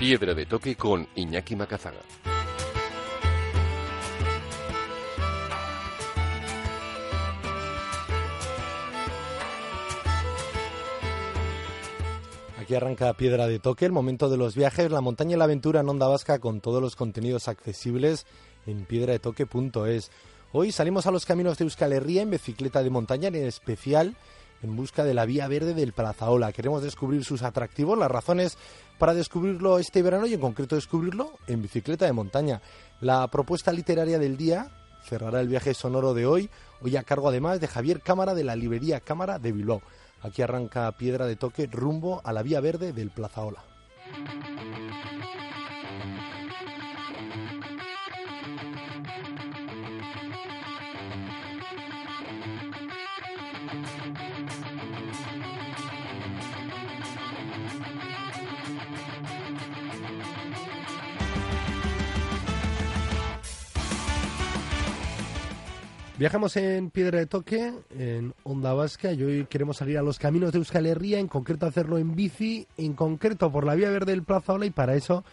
Piedra 0.00 0.32
de 0.32 0.46
Toque 0.46 0.76
con 0.76 1.06
Iñaki 1.14 1.54
Macazaga. 1.56 1.98
Aquí 12.58 12.74
arranca 12.74 13.12
Piedra 13.12 13.46
de 13.46 13.58
Toque, 13.58 13.84
el 13.84 13.92
momento 13.92 14.30
de 14.30 14.38
los 14.38 14.54
viajes, 14.54 14.90
la 14.90 15.02
montaña 15.02 15.34
y 15.34 15.38
la 15.38 15.44
aventura 15.44 15.80
en 15.80 15.90
Onda 15.90 16.08
Vasca 16.08 16.38
con 16.38 16.62
todos 16.62 16.80
los 16.80 16.96
contenidos 16.96 17.46
accesibles 17.48 18.24
en 18.66 18.86
piedradetoque.es. 18.86 20.10
Hoy 20.52 20.72
salimos 20.72 21.06
a 21.06 21.10
los 21.10 21.26
caminos 21.26 21.58
de 21.58 21.64
Euskal 21.64 21.92
Herria 21.92 22.22
en 22.22 22.30
bicicleta 22.30 22.82
de 22.82 22.88
montaña, 22.88 23.28
en 23.28 23.34
especial 23.34 24.16
en 24.62 24.76
busca 24.76 25.04
de 25.04 25.14
la 25.14 25.26
vía 25.26 25.48
verde 25.48 25.74
del 25.74 25.92
Plazaola. 25.92 26.52
Queremos 26.52 26.82
descubrir 26.82 27.24
sus 27.24 27.42
atractivos, 27.42 27.98
las 27.98 28.10
razones 28.10 28.58
para 29.00 29.14
descubrirlo 29.14 29.78
este 29.78 30.02
verano 30.02 30.26
y 30.26 30.34
en 30.34 30.40
concreto 30.40 30.76
descubrirlo 30.76 31.32
en 31.46 31.62
bicicleta 31.62 32.04
de 32.04 32.12
montaña. 32.12 32.60
La 33.00 33.26
propuesta 33.28 33.72
literaria 33.72 34.18
del 34.18 34.36
día 34.36 34.70
cerrará 35.02 35.40
el 35.40 35.48
viaje 35.48 35.72
sonoro 35.72 36.12
de 36.12 36.26
hoy, 36.26 36.50
hoy 36.82 36.98
a 36.98 37.02
cargo 37.02 37.30
además 37.30 37.60
de 37.60 37.66
Javier 37.66 38.02
Cámara 38.02 38.34
de 38.34 38.44
la 38.44 38.56
librería 38.56 39.00
Cámara 39.00 39.38
de 39.38 39.52
Bilbao. 39.52 39.80
Aquí 40.20 40.42
arranca 40.42 40.92
Piedra 40.92 41.26
de 41.26 41.36
Toque 41.36 41.66
rumbo 41.66 42.20
a 42.24 42.34
la 42.34 42.42
vía 42.42 42.60
verde 42.60 42.92
del 42.92 43.10
Plazaola. 43.10 43.69
Viajamos 66.20 66.54
en 66.58 66.90
Piedra 66.90 67.18
de 67.18 67.24
Toque, 67.24 67.72
en 67.98 68.34
Onda 68.42 68.74
Vasca, 68.74 69.10
y 69.10 69.22
hoy 69.22 69.46
queremos 69.46 69.78
salir 69.78 69.96
a 69.96 70.02
los 70.02 70.18
caminos 70.18 70.52
de 70.52 70.58
Euskal 70.58 70.84
Herria, 70.84 71.18
en 71.18 71.28
concreto 71.28 71.64
hacerlo 71.64 71.96
en 71.96 72.14
bici, 72.14 72.66
en 72.76 72.92
concreto 72.92 73.50
por 73.50 73.64
la 73.64 73.74
vía 73.74 73.88
verde 73.88 74.12
del 74.12 74.22
Plaza 74.22 74.52
Ola, 74.52 74.66
y 74.66 74.70
para 74.70 74.96
eso 74.96 75.24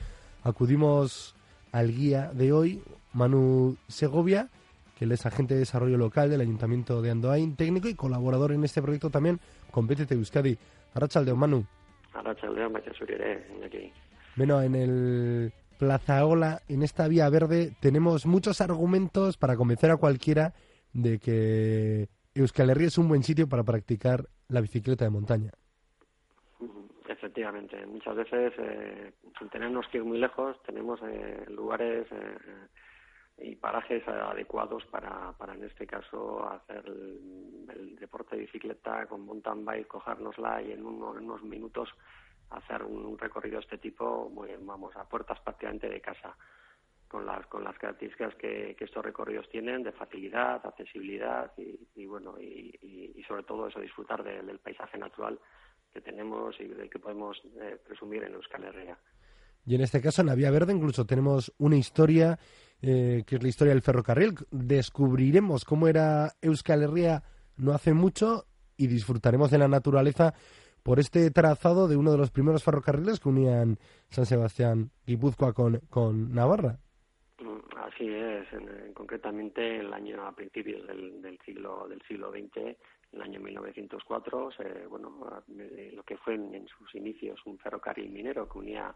acudimos 0.44 1.36
al 1.74 1.92
guía 1.92 2.32
de 2.34 2.54
hoy, 2.54 2.82
Manu 3.12 3.76
Segovia, 3.90 4.48
que 4.98 5.04
él 5.04 5.12
es 5.12 5.26
agente 5.26 5.56
de 5.56 5.60
desarrollo 5.60 5.98
local 5.98 6.30
del 6.30 6.40
Ayuntamiento 6.40 7.02
de 7.02 7.12
Andoain, 7.12 7.58
técnico 7.58 7.90
y 7.90 7.96
colaborador 7.96 8.54
en 8.54 8.64
este 8.64 8.82
proyecto 8.82 9.10
también 9.10 9.42
con 9.72 9.88
BTT 9.88 10.14
Euskadi. 10.14 10.58
Arrachaldeón, 10.94 11.38
Manu. 11.38 11.66
Arrachaldeón, 12.14 12.74
aquí. 12.78 13.92
Bueno, 14.38 14.62
en 14.62 14.74
el 14.74 15.52
Plaza 15.78 16.26
Ola, 16.26 16.62
en 16.70 16.82
esta 16.82 17.10
vía 17.10 17.28
verde, 17.28 17.76
tenemos 17.82 18.26
muchos 18.26 18.62
argumentos 18.62 19.36
para 19.36 19.58
convencer 19.58 19.92
a 19.92 19.98
cualquiera 19.98 20.54
de 20.94 21.20
que 21.20 22.10
Euskal 22.36 22.70
Herria 22.70 22.88
es 22.88 22.98
un 22.98 23.08
buen 23.08 23.24
sitio 23.24 23.48
para 23.48 23.64
practicar 23.64 24.26
la 24.50 24.62
bicicleta 24.62 25.06
de 25.06 25.12
montaña. 25.12 25.52
Efectivamente, 27.08 27.86
muchas 27.86 28.16
veces, 28.16 28.54
eh, 28.58 29.14
sin 29.40 29.50
tenernos 29.50 29.88
que 29.88 29.98
ir 29.98 30.04
muy 30.04 30.20
lejos, 30.20 30.62
tenemos 30.64 31.00
eh, 31.04 31.46
lugares 31.50 32.06
eh, 32.12 33.48
y 33.50 33.56
parajes 33.56 34.08
adecuados 34.08 34.86
para, 34.86 35.32
para, 35.34 35.54
en 35.54 35.64
este 35.64 35.88
caso, 35.88 36.48
hacer 36.50 36.84
el, 36.86 37.96
deporte 38.00 38.36
de 38.36 38.44
bicicleta 38.44 39.06
con 39.08 39.26
mountain 39.26 39.66
bike, 39.66 39.88
cogérnosla 39.88 40.62
y 40.62 40.72
en, 40.72 40.86
unos 40.86 41.44
minutos 41.44 41.90
hacer 42.52 42.84
un, 42.84 43.18
recorrido 43.18 43.58
de 43.58 43.64
este 43.64 43.78
tipo, 43.78 44.32
vamos, 44.62 44.96
a 44.96 45.04
puertas 45.10 45.40
prácticamente 45.42 45.90
de 45.90 46.00
casa 46.00 46.36
con 47.08 47.26
las 47.26 47.46
con 47.48 47.64
las 47.64 47.78
características 47.78 48.36
que, 48.36 48.76
estos 48.80 49.04
recorridos 49.04 49.48
tienen 49.50 49.84
de 49.84 49.92
facilidad, 49.92 50.66
accesibilidad 50.66 51.52
y, 51.58 52.06
bueno 52.06 52.40
y, 52.40 53.24
sobre 53.28 53.44
todo 53.44 53.68
eso 53.68 53.80
disfrutar 53.80 54.24
del 54.24 54.60
paisaje 54.60 54.98
natural 54.98 55.38
que 55.94 56.02
tenemos 56.02 56.56
y 56.60 56.68
del 56.68 56.90
que 56.90 57.00
podemos 57.00 57.42
eh, 57.60 57.78
presumir 57.86 58.24
en 58.24 58.34
Euskal 58.36 58.64
Herria. 58.64 58.98
Y 59.66 59.76
en 59.76 59.82
este 59.82 60.02
caso 60.02 60.22
en 60.22 60.28
la 60.28 60.36
Vía 60.36 60.52
Verde 60.52 60.72
incluso 60.72 61.06
tenemos 61.06 61.54
una 61.58 61.76
historia 61.76 62.40
eh, 62.82 63.24
que 63.26 63.36
es 63.36 63.44
la 63.44 63.50
historia 63.50 63.74
del 63.74 63.82
ferrocarril. 63.82 64.36
Descubriremos 64.52 65.66
cómo 65.66 65.88
era 65.88 66.32
Euskal 66.42 66.84
Herria 66.84 67.24
no 67.58 67.74
hace 67.74 67.94
mucho 67.94 68.46
y 68.78 68.88
disfrutaremos 68.88 69.52
de 69.52 69.58
la 69.58 69.68
naturaleza 69.68 70.34
por 70.84 71.00
este 71.00 71.30
trazado 71.32 71.88
de 71.88 71.98
uno 71.98 72.12
de 72.12 72.18
los 72.18 72.32
primeros 72.32 72.64
ferrocarriles 72.64 73.20
que 73.20 73.28
unían 73.28 73.78
San 74.10 74.26
Sebastián 74.26 74.92
Guipúzcoa 75.06 75.52
con, 75.52 75.82
con 75.90 76.34
Navarra. 76.34 76.80
Así 77.76 78.08
es, 78.08 78.48
concretamente 78.94 79.80
el 79.80 79.94
año 79.94 80.26
a 80.26 80.36
principios 80.36 80.88
del, 80.88 81.22
del, 81.22 81.38
siglo 81.40 81.88
del 81.88 82.02
siglo 82.04 82.32
XX, 82.32 82.58
en 82.58 82.76
el 83.14 83.22
año 83.22 83.40
1904, 83.40 84.50
bueno, 84.90 85.44
lo 85.94 86.04
que 86.04 86.18
fue 86.18 86.36
en, 86.36 86.68
sus 86.68 86.94
inicios 86.96 87.40
un 87.46 87.58
ferrocarril 87.58 88.10
minero 88.10 88.48
que 88.48 88.58
unía 88.58 88.94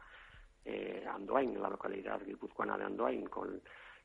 eh, 0.65 1.05
Andoain, 1.07 1.61
la 1.61 1.69
localidad 1.69 2.21
guipuzcoana 2.25 2.77
de 2.77 2.85
Andoain, 2.85 3.25
con, 3.27 3.61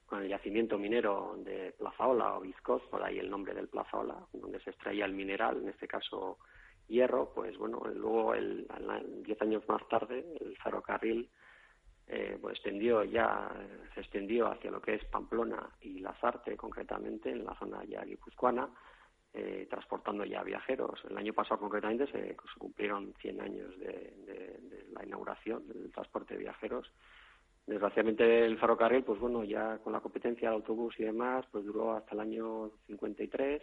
con 0.07 0.23
el 0.23 0.29
yacimiento 0.29 0.79
minero 0.79 1.37
de 1.39 1.73
Plazaola 1.79 2.37
o 2.37 2.41
Vizcoz, 2.41 2.83
por 2.89 3.03
ahí 3.03 3.19
el 3.19 3.31
nombre 3.31 3.55
del 3.55 3.69
Plazaola, 3.69 4.27
donde 4.33 4.61
se 4.61 4.71
extraía 4.71 5.05
el 5.05 5.13
mineral, 5.13 5.59
en 5.59 5.69
este 5.69 5.89
caso 5.89 6.39
hierro, 6.89 7.33
pues 7.35 7.57
bueno, 7.59 7.83
luego, 7.95 8.35
el, 8.35 8.67
diez 9.25 9.41
años 9.43 9.69
más 9.69 9.87
tarde, 9.89 10.25
el 10.41 10.57
ferrocarril 10.59 11.29
eh, 12.09 12.39
pues 12.41 12.55
extendió 12.55 13.03
ya, 13.03 13.51
se 13.95 14.01
extendió 14.01 14.47
hacia 14.47 14.71
lo 14.71 14.81
que 14.81 14.95
es 14.95 15.05
Pamplona 15.07 15.69
y 15.81 15.99
Lazarte, 15.99 16.57
concretamente, 16.57 17.31
en 17.31 17.45
la 17.45 17.55
zona 17.59 17.85
ya 17.85 18.05
guipuzcoana, 18.05 18.69
eh, 19.35 19.67
transportando 19.69 20.25
ya 20.25 20.43
viajeros. 20.45 21.03
El 21.11 21.19
año 21.19 21.33
pasado, 21.33 21.61
concretamente, 21.61 22.07
se, 22.07 22.37
cumplieron 22.59 23.13
100 23.21 23.41
años 23.41 23.79
de, 23.79 24.61
la 24.93 25.05
inauguración 25.05 25.67
del 25.67 25.91
transporte 25.91 26.35
de 26.35 26.41
viajeros. 26.41 26.91
Desgraciadamente, 27.67 28.47
el 28.47 28.59
ferrocarril, 28.59 29.03
pues 29.03 29.19
bueno, 29.19 29.43
ya 29.43 29.79
con 29.79 29.93
la 29.93 30.01
competencia 30.01 30.49
del 30.49 30.59
autobús 30.61 30.95
y 30.99 31.05
demás, 31.05 31.45
pues 31.51 31.65
duró 31.65 31.97
hasta 31.97 32.15
el 32.15 32.21
año 32.21 32.71
53, 32.87 33.63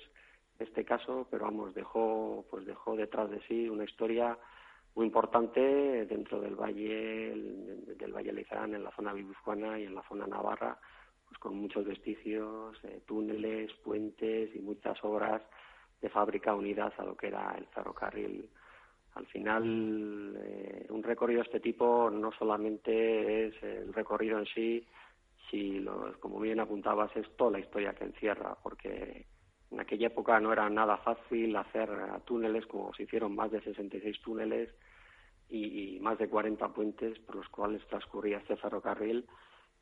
este 0.59 0.83
caso, 0.83 1.27
pero 1.31 1.45
vamos, 1.45 1.73
dejó, 1.73 2.45
pues 2.51 2.65
dejó 2.65 2.95
detrás 2.95 3.31
de 3.31 3.41
sí 3.47 3.69
una 3.69 3.85
historia 3.85 4.37
muy 4.95 5.07
importante 5.07 6.05
dentro 6.05 6.39
del 6.39 6.55
valle 6.55 7.33
del 7.97 8.13
valle 8.13 8.33
Leizarán 8.33 8.75
en 8.75 8.83
la 8.83 8.91
zona 8.91 9.13
guipuzcoana 9.13 9.79
y 9.79 9.85
en 9.85 9.95
la 9.95 10.03
zona 10.03 10.27
navarra 10.27 10.77
pues 11.27 11.39
con 11.39 11.55
muchos 11.55 11.85
vestigios 11.85 12.77
eh, 12.83 13.01
túneles 13.05 13.71
puentes 13.83 14.55
y 14.55 14.59
muchas 14.59 15.03
obras 15.03 15.41
de 16.01 16.09
fábrica 16.09 16.53
unidas 16.53 16.93
a 16.99 17.05
lo 17.05 17.15
que 17.15 17.27
era 17.27 17.55
el 17.57 17.65
ferrocarril. 17.67 18.49
Al 19.15 19.25
final 19.27 20.35
eh, 20.37 20.85
un 20.89 21.01
recorrido 21.01 21.41
de 21.41 21.45
este 21.45 21.59
tipo 21.59 22.09
no 22.11 22.31
solamente 22.31 23.47
es 23.47 23.63
el 23.63 23.93
recorrido 23.93 24.39
en 24.39 24.45
sí 24.45 24.85
si 25.49 25.85
como 26.19 26.39
bien 26.39 26.59
apuntabas 26.59 27.15
es 27.15 27.27
toda 27.35 27.51
la 27.51 27.59
historia 27.59 27.93
que 27.93 28.05
encierra 28.05 28.55
porque 28.61 29.25
en 29.73 29.79
aquella 29.79 30.07
época 30.07 30.39
no 30.39 30.53
era 30.53 30.69
nada 30.69 30.97
fácil 30.97 31.55
hacer 31.55 31.89
túneles, 32.25 32.65
como 32.67 32.93
se 32.93 33.03
hicieron 33.03 33.35
más 33.35 33.51
de 33.51 33.61
66 33.61 34.21
túneles 34.21 34.69
y, 35.49 35.99
más 35.99 36.17
de 36.19 36.29
40 36.29 36.67
puentes 36.69 37.19
por 37.19 37.35
los 37.37 37.49
cuales 37.49 37.85
transcurría 37.87 38.37
este 38.37 38.55
ferrocarril. 38.55 39.25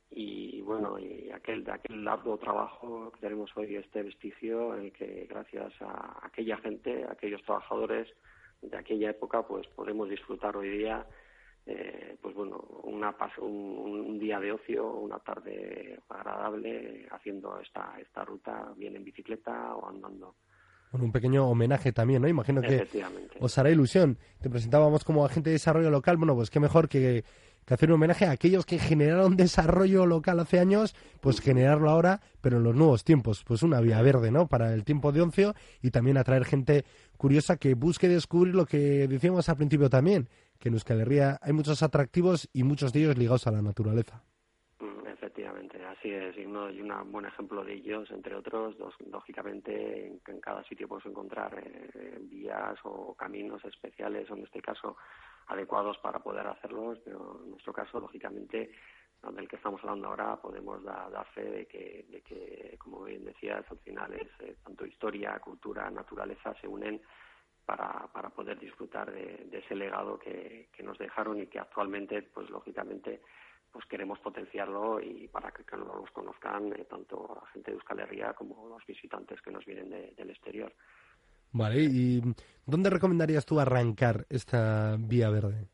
Y 0.09 0.61
bueno, 0.61 0.97
y 0.99 1.29
aquel, 1.31 1.63
de 1.63 1.71
aquel 1.71 2.03
largo 2.03 2.37
trabajo 2.37 3.11
que 3.11 3.19
tenemos 3.21 3.55
hoy 3.55 3.75
este 3.75 4.03
vestigio 4.03 4.75
en 4.75 4.85
el 4.85 4.91
que 4.93 5.25
gracias 5.29 5.73
a 5.81 6.19
aquella 6.25 6.57
gente, 6.57 7.05
a 7.05 7.13
aquellos 7.13 7.41
trabajadores 7.43 8.07
de 8.61 8.77
aquella 8.77 9.09
época, 9.09 9.45
pues 9.47 9.67
podemos 9.67 10.09
disfrutar 10.09 10.55
hoy 10.55 10.69
día 10.69 11.05
eh, 11.65 12.17
pues 12.21 12.35
bueno, 12.35 12.57
una, 12.83 13.15
un, 13.39 14.19
día 14.19 14.39
de 14.39 14.51
ocio, 14.51 14.87
una 14.93 15.19
tarde 15.19 15.99
agradable 16.09 17.07
haciendo 17.11 17.59
esta, 17.59 17.95
esta 17.99 18.23
ruta 18.23 18.73
bien 18.75 18.95
en 18.95 19.03
bicicleta 19.03 19.75
o 19.75 19.89
andando. 19.89 20.35
Bueno, 20.91 21.05
un 21.05 21.11
pequeño 21.11 21.47
homenaje 21.47 21.93
también, 21.93 22.21
¿no? 22.21 22.27
Imagino 22.27 22.61
que 22.61 22.87
os 23.39 23.57
hará 23.57 23.69
ilusión. 23.69 24.17
Te 24.41 24.49
presentábamos 24.49 25.03
como 25.03 25.25
agente 25.25 25.49
de 25.49 25.53
desarrollo 25.53 25.89
local. 25.89 26.17
Bueno, 26.17 26.35
pues 26.35 26.49
qué 26.49 26.59
mejor 26.59 26.89
que, 26.89 27.23
que 27.65 27.73
hacer 27.73 27.89
un 27.89 27.95
homenaje 27.95 28.25
a 28.25 28.31
aquellos 28.31 28.65
que 28.65 28.79
generaron 28.79 29.37
desarrollo 29.37 30.05
local 30.05 30.39
hace 30.39 30.59
años, 30.59 30.95
pues 31.21 31.39
generarlo 31.39 31.89
ahora, 31.89 32.21
pero 32.41 32.57
en 32.57 32.63
los 32.63 32.75
nuevos 32.75 33.03
tiempos. 33.03 33.43
Pues 33.45 33.63
una 33.63 33.79
vía 33.79 34.01
verde, 34.01 34.31
¿no? 34.31 34.47
Para 34.47 34.73
el 34.73 34.83
tiempo 34.83 35.11
de 35.11 35.21
oncio 35.21 35.55
y 35.81 35.91
también 35.91 36.17
atraer 36.17 36.45
gente 36.45 36.85
curiosa 37.17 37.57
que 37.57 37.73
busque 37.73 38.09
descubrir 38.09 38.55
lo 38.55 38.65
que 38.65 39.07
decíamos 39.07 39.47
al 39.47 39.57
principio 39.57 39.89
también, 39.89 40.27
que 40.61 40.69
en 40.69 40.75
Euskal 40.75 41.01
Herria 41.01 41.39
hay 41.41 41.53
muchos 41.53 41.81
atractivos 41.81 42.47
y 42.53 42.63
muchos 42.63 42.93
de 42.93 43.01
ellos 43.01 43.17
ligados 43.17 43.47
a 43.47 43.51
la 43.51 43.63
naturaleza. 43.63 44.23
Mm, 44.79 45.07
efectivamente, 45.07 45.83
así 45.83 46.11
es, 46.11 46.37
y, 46.37 46.45
uno, 46.45 46.69
y 46.69 46.81
un 46.81 47.11
buen 47.11 47.25
ejemplo 47.25 47.65
de 47.65 47.73
ellos, 47.73 48.09
entre 48.11 48.35
otros, 48.35 48.75
lógicamente 49.09 50.07
en, 50.07 50.39
cada 50.39 50.63
sitio 50.63 50.87
puedes 50.87 51.05
encontrar 51.07 51.51
eh, 51.57 52.19
vías 52.21 52.77
o 52.83 53.15
caminos 53.15 53.65
especiales, 53.65 54.29
o 54.29 54.35
en 54.35 54.43
este 54.43 54.61
caso 54.61 54.95
adecuados 55.47 55.97
para 55.97 56.19
poder 56.19 56.45
hacerlos, 56.45 56.99
pero 57.03 57.41
en 57.43 57.51
nuestro 57.51 57.73
caso, 57.73 57.99
lógicamente, 57.99 58.71
del 59.33 59.47
que 59.47 59.55
estamos 59.55 59.81
hablando 59.83 60.09
ahora, 60.09 60.35
podemos 60.37 60.83
dar, 60.83 61.25
fe 61.33 61.43
de 61.43 61.65
que, 61.65 62.05
de 62.09 62.21
que, 62.21 62.75
como 62.77 63.03
bien 63.03 63.25
decías, 63.25 63.65
al 63.69 63.79
final 63.79 64.13
es 64.13 64.29
eh, 64.39 64.55
tanto 64.63 64.85
historia, 64.85 65.39
cultura, 65.39 65.89
naturaleza 65.89 66.53
se 66.61 66.67
unen 66.67 67.01
para, 67.71 68.05
para 68.11 68.29
poder 68.29 68.59
disfrutar 68.59 69.09
de, 69.13 69.47
ese 69.49 69.75
legado 69.75 70.19
que, 70.19 70.67
que, 70.75 70.83
nos 70.83 70.97
dejaron 70.97 71.39
y 71.39 71.47
que 71.47 71.57
actualmente, 71.57 72.21
pues 72.21 72.49
lógicamente, 72.49 73.21
pues 73.71 73.85
queremos 73.85 74.19
potenciarlo 74.19 74.99
y 74.99 75.29
para 75.29 75.51
que, 75.51 75.63
los 75.77 76.11
conozcan 76.11 76.73
eh, 76.73 76.83
tanto 76.89 77.39
la 77.41 77.47
gente 77.51 77.71
de 77.71 77.77
Euskal 77.77 78.01
Herria 78.01 78.33
como 78.33 78.67
los 78.67 78.85
visitantes 78.85 79.41
que 79.41 79.51
nos 79.51 79.65
vienen 79.65 79.89
del 79.89 80.29
exterior. 80.29 80.73
Vale, 81.53 81.77
¿y 81.79 82.21
dónde 82.65 82.89
recomendarías 82.89 83.45
tú 83.45 83.57
arrancar 83.57 84.25
esta 84.29 84.97
vía 84.99 85.29
verde? 85.29 85.69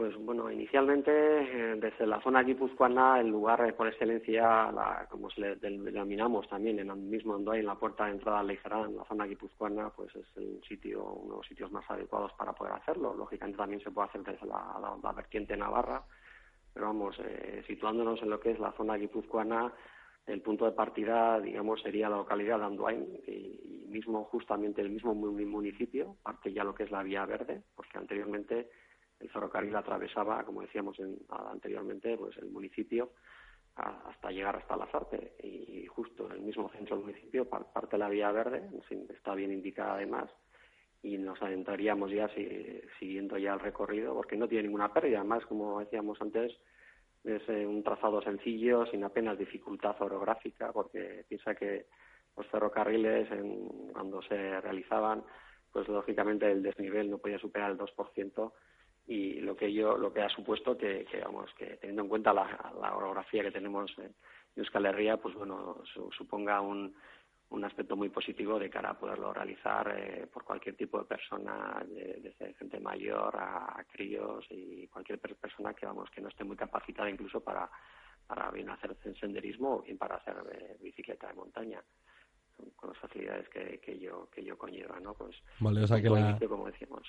Pues 0.00 0.16
bueno, 0.16 0.50
inicialmente 0.50 1.10
eh, 1.12 1.76
desde 1.76 2.06
la 2.06 2.22
zona 2.22 2.42
guipuzcoana, 2.42 3.20
el 3.20 3.28
lugar 3.28 3.76
por 3.76 3.86
excelencia, 3.86 4.72
la, 4.72 5.06
como 5.10 5.28
se 5.28 5.42
le 5.42 5.56
denominamos 5.56 6.48
también 6.48 6.78
en 6.78 6.88
el 6.88 6.96
mismo 6.96 7.34
Andoy, 7.34 7.58
en 7.58 7.66
la 7.66 7.74
puerta 7.74 8.06
de 8.06 8.12
entrada 8.12 8.38
al 8.38 8.46
Leizarán, 8.46 8.96
la 8.96 9.04
zona 9.04 9.26
guipuzcoana, 9.26 9.90
pues 9.90 10.16
es 10.16 10.24
el 10.36 10.58
sitio, 10.66 11.04
uno 11.04 11.32
de 11.32 11.36
los 11.40 11.46
sitios 11.46 11.70
más 11.70 11.84
adecuados 11.90 12.32
para 12.32 12.54
poder 12.54 12.72
hacerlo. 12.72 13.12
Lógicamente 13.12 13.58
también 13.58 13.82
se 13.82 13.90
puede 13.90 14.08
hacer 14.08 14.22
desde 14.22 14.46
la, 14.46 14.98
la, 15.02 15.12
vertiente 15.12 15.54
navarra, 15.54 16.02
pero 16.72 16.86
vamos, 16.86 17.20
eh, 17.22 17.62
situándonos 17.66 18.22
en 18.22 18.30
lo 18.30 18.40
que 18.40 18.52
es 18.52 18.58
la 18.58 18.72
zona 18.72 18.96
guipuzcoana, 18.96 19.70
el 20.24 20.40
punto 20.40 20.64
de 20.64 20.72
partida, 20.72 21.38
digamos, 21.40 21.82
sería 21.82 22.08
la 22.08 22.16
localidad 22.16 22.58
de 22.58 22.64
Andoain 22.64 23.06
y, 23.26 23.84
mismo 23.90 24.24
justamente 24.24 24.80
el 24.80 24.88
mismo 24.88 25.14
municipio, 25.14 26.16
parte 26.22 26.54
ya 26.54 26.64
lo 26.64 26.74
que 26.74 26.84
es 26.84 26.90
la 26.90 27.02
vía 27.02 27.26
verde, 27.26 27.64
porque 27.74 27.98
anteriormente 27.98 28.70
el 29.30 29.34
ferrocarril 29.34 29.76
atravesaba, 29.76 30.44
como 30.44 30.62
decíamos 30.62 30.96
anteriormente, 31.28 32.16
pues 32.16 32.36
el 32.38 32.50
municipio 32.50 33.12
hasta 33.76 34.30
llegar 34.30 34.56
hasta 34.56 34.76
Lazarte 34.76 35.36
y 35.42 35.86
justo 35.86 36.26
en 36.26 36.32
el 36.32 36.40
mismo 36.40 36.68
centro 36.70 36.96
del 36.96 37.06
municipio 37.06 37.48
parte 37.48 37.96
la 37.96 38.08
vía 38.08 38.30
verde, 38.32 38.68
está 39.14 39.34
bien 39.34 39.52
indicada 39.52 39.94
además 39.94 40.28
y 41.02 41.16
nos 41.16 41.40
adentraríamos 41.40 42.10
ya 42.10 42.28
siguiendo 42.98 43.38
ya 43.38 43.54
el 43.54 43.60
recorrido 43.60 44.12
porque 44.14 44.36
no 44.36 44.48
tiene 44.48 44.64
ninguna 44.64 44.92
pérdida, 44.92 45.20
además 45.20 45.46
como 45.46 45.78
decíamos 45.78 46.20
antes 46.20 46.52
es 47.24 47.42
eh, 47.48 47.66
un 47.66 47.82
trazado 47.82 48.22
sencillo, 48.22 48.86
sin 48.86 49.04
apenas 49.04 49.38
dificultad 49.38 49.94
orográfica, 50.00 50.72
porque 50.72 51.24
piensa 51.28 51.54
que 51.54 51.86
los 52.34 52.46
ferrocarriles, 52.46 53.28
cuando 53.92 54.22
se 54.22 54.60
realizaban, 54.62 55.22
pues 55.70 55.86
lógicamente 55.88 56.50
el 56.50 56.62
desnivel 56.62 57.10
no 57.10 57.18
podía 57.18 57.38
superar 57.38 57.72
el 57.72 57.78
2%, 57.78 58.52
y 59.10 59.40
lo 59.40 59.56
que 59.56 59.66
ello, 59.66 59.96
lo 59.96 60.12
que 60.12 60.22
ha 60.22 60.28
supuesto 60.28 60.78
que, 60.78 61.04
que 61.04 61.20
vamos, 61.20 61.52
que 61.54 61.76
teniendo 61.78 62.02
en 62.02 62.08
cuenta 62.08 62.32
la, 62.32 62.72
la 62.80 62.96
orografía 62.96 63.42
que 63.42 63.50
tenemos 63.50 63.92
en 63.98 64.14
Euskal 64.54 64.86
Herria, 64.86 65.16
pues 65.16 65.34
bueno, 65.34 65.82
suponga 66.16 66.60
un, 66.60 66.94
un 67.48 67.64
aspecto 67.64 67.96
muy 67.96 68.08
positivo 68.08 68.56
de 68.56 68.70
cara 68.70 68.90
a 68.90 68.98
poderlo 68.98 69.32
realizar 69.32 69.92
eh, 69.98 70.28
por 70.32 70.44
cualquier 70.44 70.76
tipo 70.76 71.00
de 71.00 71.06
persona, 71.06 71.84
desde 71.88 72.54
gente 72.54 72.78
mayor 72.78 73.34
a, 73.36 73.84
críos 73.90 74.46
y 74.48 74.86
cualquier 74.86 75.18
persona 75.18 75.74
que 75.74 75.86
vamos 75.86 76.08
que 76.10 76.20
no 76.20 76.28
esté 76.28 76.44
muy 76.44 76.56
capacitada 76.56 77.10
incluso 77.10 77.40
para, 77.40 77.68
para 78.28 78.48
bien 78.52 78.70
hacer 78.70 78.96
senderismo 79.18 79.74
o 79.74 79.82
bien 79.82 79.98
para 79.98 80.16
hacer 80.16 80.36
eh, 80.52 80.76
bicicleta 80.80 81.26
de 81.26 81.34
montaña 81.34 81.82
con 82.76 82.90
las 82.90 82.98
facilidades 82.98 83.48
que, 83.48 83.80
que 83.80 83.98
yo 83.98 84.28
que 84.34 84.44
yo 84.44 84.56
conlleva, 84.56 84.98
¿no? 85.00 85.14
Pues 85.14 85.36
vale, 85.58 85.82
o 85.82 85.86
sea 85.86 86.00
que 86.00 86.10
la, 86.10 86.38
como 86.48 86.66
decíamos, 86.66 87.02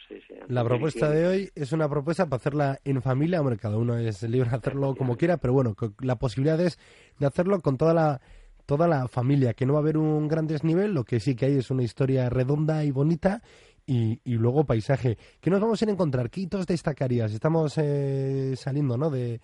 la 0.47 0.63
propuesta 0.63 1.09
de 1.09 1.27
hoy 1.27 1.49
es 1.55 1.71
una 1.71 1.89
propuesta 1.89 2.25
para 2.25 2.37
hacerla 2.37 2.79
en 2.83 3.01
familia, 3.01 3.41
hombre, 3.41 3.57
cada 3.57 3.77
uno 3.77 3.97
es 3.97 4.21
libre 4.23 4.49
de 4.49 4.55
hacerlo 4.55 4.95
como 4.95 5.17
quiera, 5.17 5.37
pero 5.37 5.53
bueno, 5.53 5.75
la 5.99 6.17
posibilidad 6.17 6.59
es 6.59 6.79
de 7.19 7.25
hacerlo 7.25 7.59
con 7.61 7.77
toda 7.77 7.93
la 7.93 8.21
toda 8.65 8.87
la 8.87 9.07
familia, 9.07 9.53
que 9.53 9.65
no 9.65 9.73
va 9.73 9.79
a 9.79 9.81
haber 9.81 9.97
un 9.97 10.27
gran 10.27 10.47
desnivel, 10.47 10.93
lo 10.93 11.03
que 11.03 11.19
sí 11.19 11.35
que 11.35 11.45
hay 11.45 11.57
es 11.57 11.71
una 11.71 11.83
historia 11.83 12.29
redonda 12.29 12.85
y 12.85 12.91
bonita 12.91 13.41
y, 13.85 14.21
y 14.23 14.35
luego 14.35 14.65
paisaje. 14.65 15.17
¿Qué 15.41 15.49
nos 15.49 15.59
vamos 15.59 15.81
a 15.81 15.89
encontrar? 15.89 16.29
¿Qué 16.29 16.41
hitos 16.41 16.65
destacarías? 16.67 17.33
Estamos 17.33 17.77
eh, 17.77 18.53
saliendo 18.55 18.97
¿no? 18.97 19.09
de, 19.09 19.41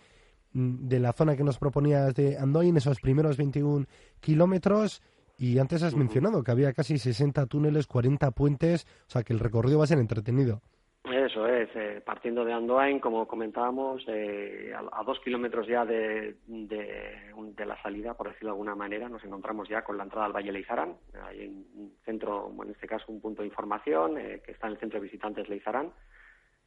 de 0.54 1.00
la 1.00 1.14
zona 1.14 1.36
que 1.36 1.44
nos 1.44 1.58
proponías 1.58 2.14
de 2.16 2.38
Andoin, 2.38 2.78
esos 2.78 3.00
primeros 3.00 3.38
21 3.38 3.86
kilómetros. 4.20 5.02
Y 5.38 5.60
antes 5.60 5.84
has 5.84 5.96
mencionado 5.96 6.44
que 6.44 6.52
había 6.52 6.74
casi 6.74 6.98
60 6.98 7.46
túneles, 7.46 7.86
40 7.86 8.32
puentes, 8.32 8.88
o 9.08 9.12
sea 9.12 9.24
que 9.24 9.34
el 9.34 9.40
recorrido 9.40 9.78
va 9.78 9.84
a 9.84 9.88
ser 9.88 10.00
entretenido. 10.00 10.62
Eso 11.04 11.48
es, 11.48 11.70
eh, 11.76 12.02
partiendo 12.06 12.44
de 12.44 12.52
Andoain, 12.52 13.00
como 13.00 13.28
comentábamos, 13.28 14.04
eh, 14.08 14.74
a, 14.76 15.04
dos 15.04 15.20
kilómetros 15.22 15.66
ya 15.66 15.86
de, 15.86 16.36
de, 16.48 17.66
la 17.66 17.82
salida, 17.82 18.14
por 18.14 18.28
decirlo 18.28 18.50
de 18.50 18.54
alguna 18.54 18.76
manera, 18.76 19.08
nos 19.08 19.24
encontramos 19.24 19.70
ya 19.70 19.84
con 19.84 19.98
la 19.98 20.04
entrada 20.04 20.26
al 20.26 20.34
Valle 20.34 20.52
Leizarán. 20.52 20.98
Hay 21.24 21.48
un 21.48 21.94
centro, 22.04 22.52
en 22.62 22.72
este 22.72 22.88
caso 22.88 23.06
un 23.08 23.22
punto 23.22 23.42
de 23.42 23.48
información, 23.48 24.18
eh, 24.18 24.42
que 24.44 24.52
está 24.52 24.68
en 24.68 24.74
el 24.74 24.80
centro 24.80 25.00
de 25.00 25.06
visitantes 25.06 25.48
Leizarán. 25.48 25.92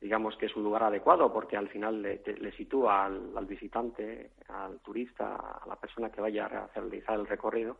Digamos 0.00 0.36
que 0.38 0.46
es 0.46 0.56
un 0.56 0.62
lugar 0.62 0.84
adecuado 0.84 1.30
porque 1.32 1.58
al 1.58 1.68
final 1.68 2.00
le, 2.00 2.52
sitúa 2.52 3.04
al, 3.04 3.46
visitante, 3.46 4.30
al 4.48 4.78
turista, 4.80 5.36
a 5.36 5.66
la 5.68 5.76
persona 5.76 6.10
que 6.10 6.22
vaya 6.22 6.46
a 6.46 6.70
realizar 6.74 7.18
el 7.18 7.26
recorrido, 7.26 7.76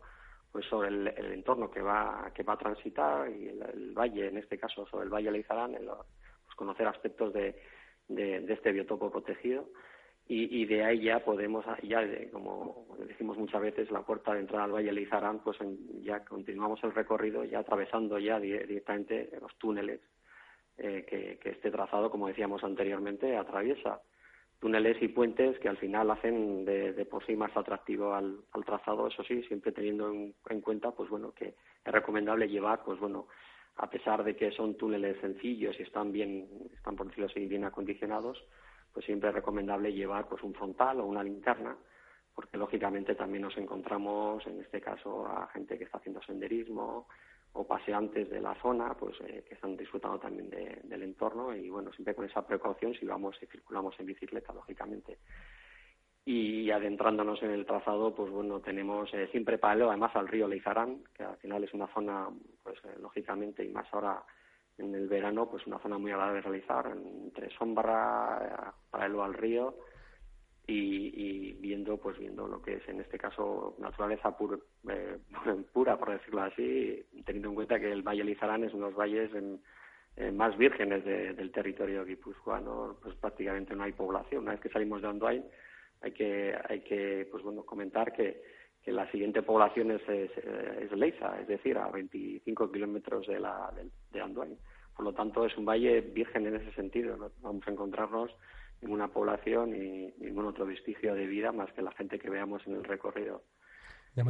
pues 0.51 0.65
sobre 0.65 0.89
el, 0.89 1.07
entorno 1.33 1.71
que 1.71 1.81
va, 1.81 2.31
que 2.33 2.43
va 2.43 2.53
a 2.53 2.57
transitar 2.57 3.29
y 3.29 3.47
el, 3.47 3.93
valle, 3.93 4.27
en 4.27 4.37
este 4.37 4.57
caso 4.57 4.85
sobre 4.87 5.05
el 5.05 5.09
Valle 5.09 5.31
Leizarán, 5.31 5.75
el, 5.75 5.89
conocer 6.55 6.87
aspectos 6.87 7.33
de, 7.33 7.55
de, 8.07 8.53
este 8.53 8.71
biotopo 8.71 9.11
protegido. 9.11 9.69
Y, 10.27 10.63
de 10.65 10.85
ahí 10.85 11.01
ya 11.01 11.19
podemos, 11.25 11.65
ya 11.83 12.07
como 12.31 12.95
decimos 13.05 13.37
muchas 13.37 13.61
veces, 13.61 13.91
la 13.91 14.03
puerta 14.03 14.33
de 14.33 14.39
entrada 14.39 14.63
al 14.63 14.71
Valle 14.71 14.93
Leizarán, 14.93 15.39
pues 15.39 15.57
ya 16.03 16.23
continuamos 16.23 16.81
el 16.85 16.93
recorrido 16.93 17.43
ya 17.43 17.59
atravesando 17.59 18.17
ya 18.17 18.39
directamente 18.39 19.29
los 19.41 19.53
túneles 19.57 19.99
eh, 20.77 21.37
que, 21.41 21.49
este 21.49 21.69
trazado, 21.69 22.09
como 22.09 22.27
decíamos 22.27 22.63
anteriormente, 22.63 23.35
atraviesa 23.35 23.99
túneles 24.61 25.01
y 25.01 25.07
puentes 25.07 25.57
que 25.59 25.67
al 25.67 25.77
final 25.77 26.11
hacen 26.11 26.63
de, 26.65 27.05
por 27.09 27.25
sí 27.25 27.35
más 27.35 27.51
atractivo 27.57 28.13
al, 28.13 28.37
trazado, 28.63 29.07
eso 29.07 29.23
sí, 29.23 29.41
siempre 29.43 29.71
teniendo 29.71 30.09
en, 30.13 30.35
en, 30.49 30.61
cuenta, 30.61 30.91
pues 30.91 31.09
bueno, 31.09 31.33
que 31.33 31.55
es 31.83 31.91
recomendable 31.91 32.47
llevar, 32.47 32.83
pues 32.85 32.99
bueno, 32.99 33.27
a 33.77 33.89
pesar 33.89 34.23
de 34.23 34.35
que 34.35 34.51
son 34.51 34.75
túneles 34.75 35.19
sencillos 35.19 35.75
y 35.79 35.83
están 35.83 36.11
bien, 36.11 36.47
están 36.75 36.95
por 36.95 37.07
decirlo 37.07 37.25
así, 37.25 37.47
bien 37.47 37.65
acondicionados, 37.65 38.37
pues 38.93 39.03
siempre 39.03 39.29
es 39.29 39.35
recomendable 39.35 39.93
llevar 39.93 40.29
pues 40.29 40.43
un 40.43 40.53
frontal 40.53 40.99
o 40.99 41.05
una 41.07 41.23
linterna, 41.23 41.75
porque 42.33 42.57
lógicamente 42.57 43.15
también 43.15 43.43
nos 43.43 43.57
encontramos, 43.57 44.45
en 44.47 44.61
este 44.61 44.79
caso, 44.81 45.25
a 45.27 45.47
gente 45.47 45.77
que 45.77 45.83
está 45.85 45.97
haciendo 45.97 46.21
senderismo 46.23 47.07
o 47.53 47.67
paseantes 47.67 48.29
de 48.29 48.39
la 48.39 48.55
zona, 48.61 48.93
pues 48.93 49.15
eh, 49.21 49.43
que 49.47 49.55
están 49.55 49.75
disfrutando 49.75 50.19
también 50.19 50.49
del 50.49 51.03
entorno 51.03 51.53
y 51.53 51.69
bueno, 51.69 51.91
siempre 51.91 52.15
con 52.15 52.25
esa 52.25 52.45
precaución 52.45 52.93
si 52.93 53.05
vamos 53.05 53.35
y 53.41 53.45
circulamos 53.45 53.99
en 53.99 54.05
bicicleta, 54.05 54.53
lógicamente. 54.53 55.17
Y 56.23 56.69
adentrándonos 56.69 57.41
en 57.41 57.51
el 57.51 57.65
trazado, 57.65 58.13
pues 58.13 58.31
bueno, 58.31 58.59
tenemos 58.59 59.11
eh, 59.13 59.27
siempre 59.31 59.57
paralelo 59.57 59.89
además 59.89 60.15
al 60.15 60.27
río 60.27 60.47
Leizarán, 60.47 61.03
que 61.15 61.23
al 61.23 61.37
final 61.37 61.63
es 61.63 61.73
una 61.73 61.87
zona, 61.87 62.29
pues 62.63 62.77
eh, 62.85 62.95
lógicamente, 63.01 63.65
y 63.65 63.69
más 63.69 63.87
ahora 63.91 64.23
en 64.77 64.93
el 64.95 65.07
verano, 65.07 65.49
pues 65.49 65.65
una 65.65 65.79
zona 65.79 65.97
muy 65.97 66.11
agradable 66.11 66.41
de 66.41 66.47
realizar, 66.47 66.87
entre 66.87 67.49
sombra, 67.57 68.39
eh, 68.43 68.71
paralelo 68.89 69.23
al 69.23 69.33
río, 69.33 69.75
y, 70.67 71.53
viendo, 71.53 71.97
pues 71.97 72.17
viendo 72.17 72.47
lo 72.47 72.61
que 72.61 72.75
es 72.75 72.87
en 72.87 73.01
este 73.01 73.17
caso 73.17 73.75
naturaleza 73.79 74.35
pura, 75.73 75.97
por 75.97 76.11
decirlo 76.11 76.41
así, 76.41 77.05
teniendo 77.25 77.49
en 77.49 77.55
cuenta 77.55 77.79
que 77.79 77.91
el 77.91 78.03
Valle 78.03 78.23
Leizarán 78.23 78.63
es 78.63 78.73
uno 78.73 78.85
de 78.85 78.91
los 78.91 78.99
valles 78.99 79.31
más 80.33 80.57
vírgenes 80.57 81.03
del 81.03 81.51
territorio 81.51 82.05
guipuzcoano, 82.05 82.97
pues 83.01 83.15
prácticamente 83.15 83.75
no 83.75 83.83
hay 83.83 83.93
población. 83.93 84.43
Una 84.43 84.51
vez 84.51 84.61
que 84.61 84.69
salimos 84.69 85.01
de 85.01 85.07
Andoain, 85.07 85.43
hay 86.01 86.11
que, 86.11 86.55
hay 86.67 86.81
que 86.81 87.27
pues 87.31 87.43
bueno, 87.43 87.63
comentar 87.63 88.11
que, 88.13 88.41
que 88.83 88.91
la 88.91 89.09
siguiente 89.11 89.41
población 89.43 89.91
es, 89.91 90.01
es, 90.09 90.91
Leiza, 90.91 91.39
es 91.39 91.47
decir, 91.47 91.77
a 91.77 91.89
25 91.89 92.71
kilómetros 92.71 93.27
de, 93.27 93.39
la, 93.39 93.71
de, 94.11 94.21
Andoain. 94.21 94.57
Por 94.95 95.05
lo 95.05 95.13
tanto, 95.13 95.45
es 95.45 95.55
un 95.57 95.65
valle 95.65 96.01
virgen 96.01 96.47
en 96.47 96.55
ese 96.55 96.71
sentido. 96.73 97.31
Vamos 97.41 97.67
a 97.67 97.71
encontrarnos 97.71 98.31
ninguna 98.81 99.07
población 99.07 99.75
y 99.75 100.13
ningún 100.19 100.45
otro 100.45 100.65
vestigio 100.65 101.13
de 101.13 101.27
vida 101.27 101.51
más 101.51 101.71
que 101.73 101.81
la 101.81 101.91
gente 101.91 102.19
que 102.19 102.29
veamos 102.29 102.61
en 102.65 102.73
el 102.73 102.83
recorrido. 102.83 103.43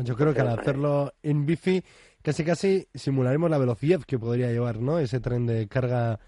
Yo 0.04 0.16
creo 0.16 0.34
que 0.34 0.42
al 0.42 0.50
hacerlo 0.50 1.14
en 1.24 1.46
bici, 1.46 1.84
casi 2.22 2.46
casi 2.46 2.88
simularemos 2.94 3.50
la 3.50 3.58
velocidad 3.58 4.02
que 4.06 4.20
podría 4.20 4.52
llevar 4.52 4.80
¿no? 4.80 5.00
ese 5.00 5.20
tren 5.20 5.48
de 5.48 5.68
carga 5.68 6.20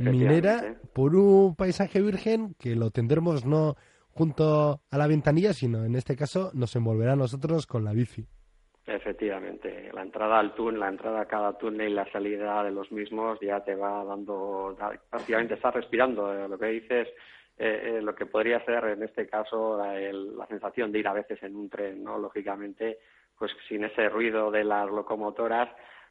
minera 0.00 0.76
por 0.92 1.14
un 1.14 1.54
paisaje 1.54 2.02
virgen 2.02 2.54
que 2.58 2.74
lo 2.74 2.90
tendremos 2.90 3.46
no 3.46 3.76
junto 4.10 4.80
a 4.90 4.98
la 4.98 5.06
ventanilla, 5.06 5.52
sino 5.52 5.84
en 5.84 5.94
este 5.94 6.16
caso 6.16 6.50
nos 6.54 6.74
envolverá 6.74 7.12
a 7.12 7.16
nosotros 7.16 7.66
con 7.66 7.84
la 7.84 7.92
bici. 7.92 8.26
Efectivamente, 8.86 9.90
la 9.92 10.02
entrada 10.02 10.38
al 10.38 10.54
túnel, 10.54 10.80
la 10.80 10.88
entrada 10.88 11.20
a 11.20 11.26
cada 11.26 11.58
túnel 11.58 11.90
y 11.90 11.94
la 11.94 12.10
salida 12.10 12.62
de 12.62 12.70
los 12.70 12.90
mismos 12.92 13.38
ya 13.40 13.62
te 13.64 13.74
va 13.74 14.04
dando, 14.04 14.76
prácticamente 15.10 15.54
estás 15.54 15.74
respirando. 15.74 16.32
Eh, 16.32 16.48
lo 16.48 16.56
que 16.56 16.66
dices, 16.66 17.08
eh, 17.58 17.96
eh, 17.96 18.02
lo 18.02 18.14
que 18.14 18.26
podría 18.26 18.64
ser 18.64 18.84
en 18.84 19.02
este 19.02 19.26
caso 19.26 19.78
la, 19.78 20.46
sensación 20.46 20.92
de 20.92 20.98
ir 20.98 21.08
a 21.08 21.14
veces 21.14 21.42
en 21.42 21.56
un 21.56 21.68
tren, 21.68 22.02
¿no? 22.02 22.18
Lógicamente, 22.18 22.98
pues 23.38 23.52
sin 23.68 23.84
ese 23.84 24.08
ruido 24.08 24.50
de 24.50 24.64
las 24.64 24.90
locomotoras, 24.90 25.68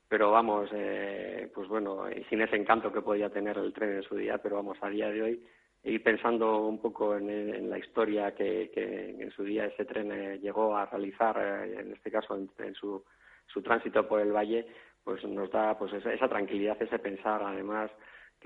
pero 0.07 0.31
vamos, 0.31 0.69
pues 0.69 1.67
bueno, 1.67 2.09
y 2.11 2.23
sin 2.25 2.41
ese 2.41 2.55
encanto 2.55 2.91
que 2.91 3.01
podía 3.01 3.29
tener 3.29 3.57
el 3.57 3.73
tren 3.73 3.95
en 3.95 4.03
su 4.03 4.15
día, 4.15 4.37
pero 4.37 4.57
vamos, 4.57 4.77
a 4.81 4.89
día 4.89 5.09
de 5.09 5.21
hoy 5.21 5.43
y 5.87 5.99
pensando 5.99 6.65
un 6.65 6.79
poco 6.79 7.15
en, 7.15 7.69
la 7.69 7.77
historia 7.77 8.33
que, 8.33 8.71
en 9.19 9.29
su 9.31 9.43
día 9.43 9.65
ese 9.65 9.85
tren 9.85 10.11
eh, 10.11 10.39
llegó 10.39 10.75
a 10.75 10.87
realizar, 10.87 11.37
eh, 11.39 11.79
en 11.79 11.93
este 11.93 12.09
caso 12.09 12.35
en, 12.35 12.73
su, 12.73 13.03
su, 13.45 13.61
tránsito 13.61 14.07
por 14.07 14.19
el 14.19 14.31
valle, 14.31 14.65
pues 15.03 15.23
nos 15.25 15.51
da 15.51 15.77
pues 15.77 15.93
esa, 15.93 16.27
tranquilidad, 16.27 16.81
ese 16.81 16.97
pensar 16.97 17.43
además 17.43 17.91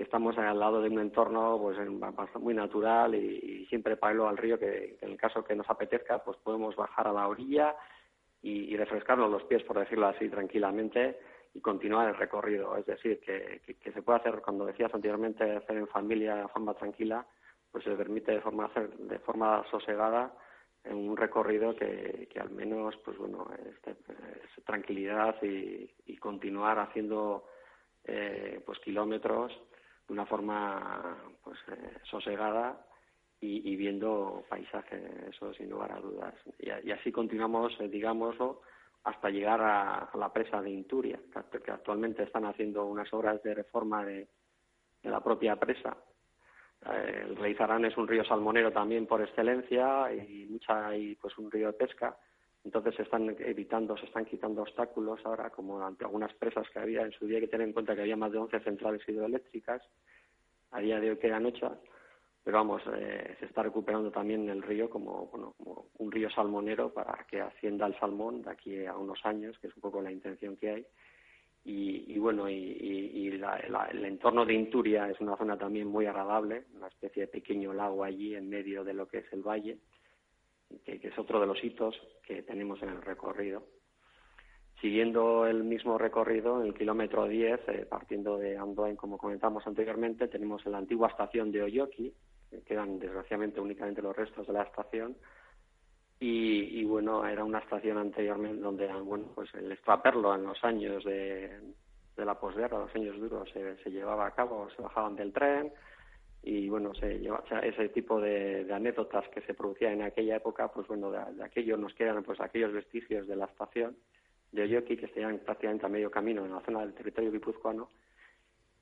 estamos 0.02 0.36
al 0.38 0.58
lado 0.58 0.82
de 0.82 0.88
un 0.88 0.98
entorno 0.98 1.58
pues 1.60 1.78
muy 2.40 2.54
natural 2.54 3.14
y, 3.14 3.66
siempre 3.66 3.96
paralelo 3.96 4.28
al 4.28 4.36
río 4.36 4.58
que 4.58 4.98
en 5.00 5.10
el 5.10 5.16
caso 5.16 5.44
que 5.44 5.54
nos 5.54 5.68
apetezca 5.70 6.24
pues 6.24 6.36
podemos 6.38 6.74
bajar 6.74 7.06
a 7.06 7.12
la 7.12 7.28
orilla 7.28 7.76
y 8.42 8.74
refrescarnos 8.76 9.30
los 9.30 9.44
pies 9.44 9.62
por 9.64 9.78
decirlo 9.78 10.06
así 10.06 10.28
tranquilamente 10.28 11.18
y 11.54 11.60
continuar 11.60 12.08
el 12.08 12.16
recorrido. 12.16 12.76
Es 12.76 12.86
decir, 12.86 13.20
que, 13.20 13.60
que, 13.80 13.92
se 13.92 14.02
puede 14.02 14.20
hacer, 14.20 14.40
cuando 14.40 14.66
decías 14.66 14.92
anteriormente, 14.94 15.56
hacer 15.56 15.76
en 15.76 15.88
familia 15.88 16.48
forma 16.48 16.74
tranquila, 16.74 17.26
pues 17.70 17.84
se 17.84 17.90
permite 17.92 18.32
de 18.32 18.40
forma, 18.40 18.66
hacer 18.66 18.90
de 18.90 19.18
forma 19.20 19.64
sosegada 19.70 20.32
en 20.84 20.96
un 20.96 21.16
recorrido 21.16 21.74
que, 21.74 22.28
que 22.32 22.40
al 22.40 22.50
menos, 22.50 22.96
pues 23.04 23.18
bueno, 23.18 23.48
este, 23.68 23.90
es 23.90 24.64
tranquilidad 24.64 25.36
y, 25.42 25.90
y 26.06 26.16
continuar 26.16 26.78
haciendo 26.78 27.46
eh, 28.04 28.62
pues 28.64 28.78
kilómetros 28.78 29.52
de 30.10 30.14
una 30.14 30.26
forma 30.26 31.16
pues 31.44 31.56
eh, 31.68 31.98
sosegada 32.02 32.84
y, 33.42 33.74
viendo 33.76 34.44
paisajes, 34.50 35.00
eso 35.30 35.54
sin 35.54 35.70
lugar 35.70 35.92
a 35.92 36.00
dudas. 36.00 36.34
Y, 36.58 36.90
así 36.90 37.10
continuamos, 37.10 37.72
eh, 37.80 37.88
digámoslo, 37.88 38.60
hasta 39.04 39.30
llegar 39.30 39.62
a, 39.62 40.10
la 40.14 40.30
presa 40.30 40.60
de 40.60 40.70
Inturia, 40.70 41.18
que, 41.50 41.70
actualmente 41.70 42.24
están 42.24 42.44
haciendo 42.44 42.84
unas 42.84 43.10
obras 43.14 43.42
de 43.42 43.54
reforma 43.54 44.04
de, 44.04 44.28
la 45.04 45.22
propia 45.22 45.56
presa. 45.56 45.96
Eh, 46.84 47.22
el 47.28 47.36
Rey 47.36 47.54
Zarán 47.54 47.86
es 47.86 47.96
un 47.96 48.08
río 48.08 48.24
salmonero 48.24 48.72
también 48.72 49.06
por 49.06 49.22
excelencia 49.22 50.12
y 50.12 50.46
mucha 50.50 50.94
y 50.96 51.14
pues 51.14 51.38
un 51.38 51.50
río 51.50 51.68
de 51.68 51.74
pesca. 51.74 52.18
Entonces 52.64 52.94
se 52.94 53.02
están 53.02 53.34
evitando, 53.38 53.96
se 53.96 54.06
están 54.06 54.26
quitando 54.26 54.62
obstáculos 54.62 55.20
ahora, 55.24 55.50
como 55.50 55.82
ante 55.82 56.04
algunas 56.04 56.32
presas 56.34 56.68
que 56.70 56.78
había 56.78 57.02
en 57.02 57.12
su 57.12 57.26
día, 57.26 57.36
hay 57.36 57.44
que 57.44 57.48
tener 57.48 57.66
en 57.66 57.72
cuenta 57.72 57.94
que 57.94 58.02
había 58.02 58.16
más 58.16 58.32
de 58.32 58.38
11 58.38 58.60
centrales 58.60 59.08
hidroeléctricas, 59.08 59.82
a 60.72 60.80
día 60.80 61.00
de 61.00 61.10
hoy 61.10 61.16
quedan 61.16 61.46
ocho, 61.46 61.80
pero 62.44 62.58
vamos, 62.58 62.82
eh, 62.94 63.36
se 63.38 63.46
está 63.46 63.62
recuperando 63.62 64.10
también 64.10 64.48
el 64.48 64.62
río 64.62 64.88
como, 64.88 65.26
bueno, 65.26 65.54
un 65.98 66.12
río 66.12 66.30
salmonero 66.30 66.92
para 66.92 67.26
que 67.28 67.40
ascienda 67.40 67.86
el 67.86 67.98
salmón 67.98 68.42
de 68.42 68.50
aquí 68.50 68.86
a 68.86 68.96
unos 68.96 69.24
años, 69.24 69.58
que 69.58 69.66
es 69.66 69.74
un 69.76 69.82
poco 69.82 70.00
la 70.00 70.12
intención 70.12 70.56
que 70.56 70.70
hay. 70.70 70.86
Y, 71.62 72.18
bueno, 72.18 72.48
y, 72.48 73.28
el 73.28 74.04
entorno 74.04 74.46
de 74.46 74.54
Inturia 74.54 75.10
es 75.10 75.20
una 75.20 75.36
zona 75.36 75.58
también 75.58 75.86
muy 75.86 76.06
agradable, 76.06 76.64
una 76.74 76.88
especie 76.88 77.22
de 77.22 77.28
pequeño 77.28 77.74
lago 77.74 78.02
allí 78.02 78.34
en 78.34 78.48
medio 78.48 78.82
de 78.82 78.94
lo 78.94 79.06
que 79.06 79.18
es 79.18 79.32
el 79.32 79.42
valle, 79.42 79.78
que, 80.84 81.00
es 81.02 81.18
otro 81.18 81.40
de 81.40 81.46
los 81.46 81.62
hitos 81.62 82.00
que 82.26 82.42
tenemos 82.42 82.82
en 82.82 82.90
el 82.90 83.02
recorrido. 83.02 83.64
Siguiendo 84.80 85.46
el 85.46 85.62
mismo 85.64 85.98
recorrido, 85.98 86.60
en 86.60 86.68
el 86.68 86.74
kilómetro 86.74 87.26
10, 87.26 87.60
eh, 87.68 87.86
partiendo 87.88 88.38
de 88.38 88.56
Andoain, 88.56 88.96
como 88.96 89.18
comentamos 89.18 89.66
anteriormente, 89.66 90.28
tenemos 90.28 90.64
la 90.66 90.78
antigua 90.78 91.08
estación 91.08 91.52
de 91.52 91.62
Oyoki, 91.62 92.14
quedan 92.66 92.98
desgraciadamente 92.98 93.60
únicamente 93.60 94.02
los 94.02 94.16
restos 94.16 94.46
de 94.46 94.52
la 94.52 94.62
estación. 94.62 95.16
Y, 96.22 96.84
bueno, 96.84 97.26
era 97.26 97.42
una 97.44 97.60
estación 97.60 97.96
anteriormente 97.96 98.60
donde, 98.60 98.86
bueno, 98.88 99.28
pues 99.34 99.48
el 99.54 99.72
extraperlo 99.72 100.34
en 100.34 100.42
los 100.42 100.62
años 100.62 101.02
de, 101.02 101.58
de 102.20 102.24
la 102.26 102.38
posguerra, 102.38 102.78
los 102.78 102.94
años 102.94 103.18
duros, 103.18 103.48
se, 103.52 103.90
llevaba 103.90 104.26
a 104.26 104.34
cabo, 104.34 104.68
se 104.76 104.82
bajaban 104.82 105.16
del 105.16 105.32
tren 105.32 105.72
y 106.42 106.68
bueno, 106.68 106.94
se 106.94 107.18
lleva, 107.18 107.42
ese 107.62 107.88
tipo 107.90 108.20
de, 108.20 108.66
anécdotas 108.72 109.28
que 109.28 109.42
se 109.42 109.54
producían 109.54 109.94
en 109.94 110.02
aquella 110.02 110.36
época, 110.36 110.68
pues 110.68 110.86
bueno, 110.86 111.10
de, 111.10 111.44
aquello 111.44 111.76
nos 111.76 111.94
quedan 111.94 112.22
pues 112.22 112.40
aquellos 112.40 112.72
vestigios 112.72 113.26
de 113.26 113.36
la 113.36 113.46
estación 113.46 113.96
de 114.52 114.62
Oyoki 114.62 114.96
que 114.96 115.06
estaban 115.06 115.38
prácticamente 115.38 115.86
a 115.86 115.88
medio 115.88 116.10
camino 116.10 116.44
en 116.44 116.52
la 116.52 116.60
zona 116.60 116.80
del 116.80 116.94
territorio 116.94 117.30
guipuzcoano 117.30 117.88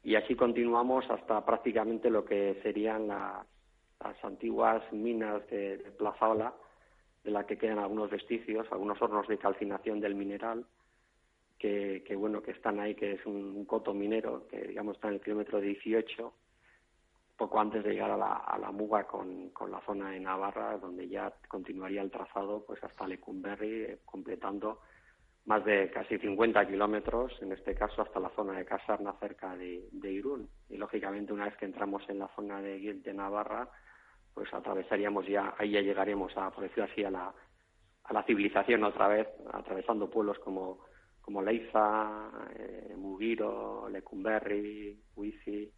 y 0.03 0.15
así 0.15 0.35
continuamos 0.35 1.05
hasta 1.11 1.45
prácticamente 1.45 2.09
lo 2.11 2.25
que 2.25 2.59
serían 2.63 3.09
las 3.09 4.25
antiguas 4.25 4.83
minas 4.93 5.47
de, 5.51 5.79
de 5.79 5.91
Plazaola, 5.91 6.55
de 7.25 7.31
la 7.31 7.47
que 7.47 7.59
quedan 7.59 7.79
algunos 7.79 8.11
vestigios, 8.11 8.67
algunos 8.71 9.01
hornos 9.03 9.27
de 9.29 9.39
calcinación 9.39 10.01
del 10.01 10.15
mineral, 10.15 10.65
que, 11.59 12.05
que 12.07 12.15
bueno, 12.15 12.43
que 12.43 12.53
están 12.53 12.79
ahí, 12.79 12.95
que 12.95 13.13
es 13.13 13.27
un, 13.27 13.65
coto 13.65 13.93
minero, 13.93 14.47
que 14.49 14.69
digamos 14.69 14.97
está 14.97 15.09
en 15.09 15.15
el 15.15 15.21
kilómetro 15.21 15.61
18, 15.61 16.33
poco 17.39 17.61
antes 17.61 17.85
de 17.85 17.93
llegar 17.93 18.11
a 18.11 18.17
la, 18.17 18.33
a 18.35 18.59
la 18.59 18.73
Muga 18.73 19.05
con, 19.05 19.51
con 19.51 19.71
la 19.71 19.81
zona 19.83 20.11
de 20.11 20.21
Navarra, 20.21 20.77
donde 20.77 21.09
ya 21.09 21.33
continuaría 21.47 22.03
el 22.03 22.11
trazado 22.11 22.65
pues 22.67 22.83
hasta 22.83 23.07
Lecumberri, 23.07 23.85
eh, 23.85 23.99
completando 24.05 24.81
más 25.47 25.65
de 25.65 25.89
casi 25.91 26.19
50 26.19 26.67
kilómetros, 26.67 27.33
en 27.41 27.53
este 27.53 27.75
caso 27.75 28.03
hasta 28.03 28.21
la 28.21 28.29
zona 28.31 28.59
de 28.59 28.67
Casarna, 28.67 29.15
cerca 29.21 29.57
de, 29.57 29.89
de 29.93 30.13
Irún. 30.13 30.51
Y 30.69 30.77
lógicamente, 30.77 31.33
una 31.33 31.47
vez 31.47 31.57
que 31.57 31.65
entramos 31.65 32.03
en 32.09 32.19
la 32.19 32.29
zona 32.35 32.61
de, 32.61 32.95
de 32.95 33.15
Navarra, 33.15 33.69
pues 34.35 34.53
atravesaríamos 34.53 35.27
ya, 35.27 35.55
ahí 35.57 35.71
ya 35.71 35.81
llegaríamos 35.81 36.37
a, 36.37 36.51
por 36.51 36.65
decirlo 36.65 36.85
así, 36.85 37.03
a 37.03 37.11
la, 37.11 37.33
a 38.05 38.13
la 38.13 38.23
civilización 38.25 38.85
otra 38.85 39.09
vez, 39.09 39.29
atravesando 39.53 40.11
pueblos 40.11 40.39
como, 40.41 40.81
como 41.23 41.41
Leiza, 41.41 42.31
eh, 42.57 42.95
Mugiro, 42.97 43.89
Lecumberri, 43.89 45.01
Huizi. 45.15 45.73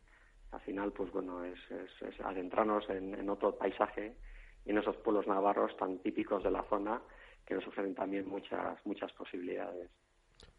Al 0.52 0.61
final, 0.61 0.92
pues 0.92 1.12
bueno, 1.12 1.45
es, 1.45 1.59
es, 1.71 2.21
adentrarnos 2.25 2.88
en, 2.90 3.14
en, 3.14 3.30
otro 3.30 3.57
paisaje 3.57 4.14
y 4.64 4.71
en 4.71 4.78
esos 4.78 4.97
pueblos 4.97 5.26
navarros 5.26 5.76
tan 5.76 5.99
típicos 5.99 6.42
de 6.42 6.50
la 6.50 6.64
zona 6.64 7.00
que 7.47 7.54
nos 7.54 7.66
ofrecen 7.66 7.95
también 7.95 8.28
muchas, 8.28 8.85
muchas 8.85 9.12
posibilidades. 9.12 9.88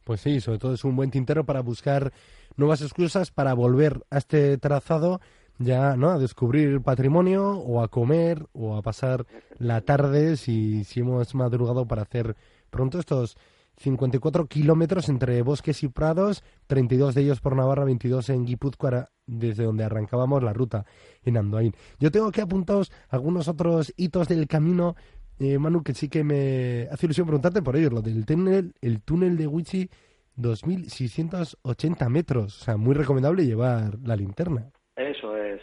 Pues 0.04 0.22
sí, 0.22 0.42
sobre 0.42 0.60
todo 0.60 0.74
es 0.74 0.84
un 0.84 0.96
buen 0.96 1.12
tintero 1.12 1.44
para 1.46 1.62
buscar 1.62 2.12
nuevas 2.56 2.82
excusas 2.82 3.32
para 3.32 3.54
volver 3.54 4.02
a 4.10 4.18
este 4.18 4.58
trazado 4.58 5.22
ya 5.60 5.96
¿no? 5.96 6.10
a 6.10 6.18
descubrir 6.18 6.82
patrimonio 6.82 7.52
o 7.52 7.82
a 7.82 7.88
comer 7.88 8.46
o 8.54 8.76
a 8.76 8.82
pasar 8.82 9.26
la 9.60 9.82
tarde 9.82 10.38
si, 10.38 10.84
si 10.84 11.02
hemos 11.02 11.36
madrugado 11.36 11.86
para 11.86 12.02
hacer 12.02 12.36
pronto 12.70 13.00
estos 13.00 13.38
54 13.82 14.46
kilómetros 14.48 15.10
entre 15.10 15.42
bosques 15.42 15.84
y 15.84 15.88
prados, 15.88 16.44
32 16.68 17.16
de 17.16 17.22
ellos 17.22 17.42
por 17.42 17.56
Navarra, 17.56 17.84
22 17.84 18.30
en 18.30 18.46
Guipúzcoa, 18.46 19.10
desde 19.26 19.64
donde 19.64 19.84
arrancábamos 19.84 20.44
la 20.44 20.54
ruta 20.54 20.86
en 21.24 21.38
Andoain. 21.38 21.74
Yo 22.00 22.12
tengo 22.12 22.32
que 22.32 22.42
apuntaros 22.42 22.92
algunos 23.10 23.48
otros 23.48 23.94
hitos 23.98 24.28
del 24.28 24.48
camino, 24.48 24.96
eh, 25.40 25.58
Manu, 25.58 25.84
que 25.84 25.94
sí 25.94 26.10
que 26.10 26.24
me 26.24 26.88
hace 26.92 27.08
ilusión 27.08 27.28
preguntarte 27.28 27.62
por 27.62 27.76
ellos, 27.76 27.92
lo 27.92 28.02
del 28.02 28.26
túnel, 28.26 28.74
el 28.82 29.02
túnel 29.02 29.38
de 29.38 29.48
Huichi, 29.48 29.90
2.680 30.38 32.10
metros, 32.10 32.62
o 32.62 32.66
sea, 32.66 32.78
muy 32.78 32.94
recomendable 32.94 33.46
llevar 33.46 33.98
la 34.04 34.16
linterna. 34.16 34.72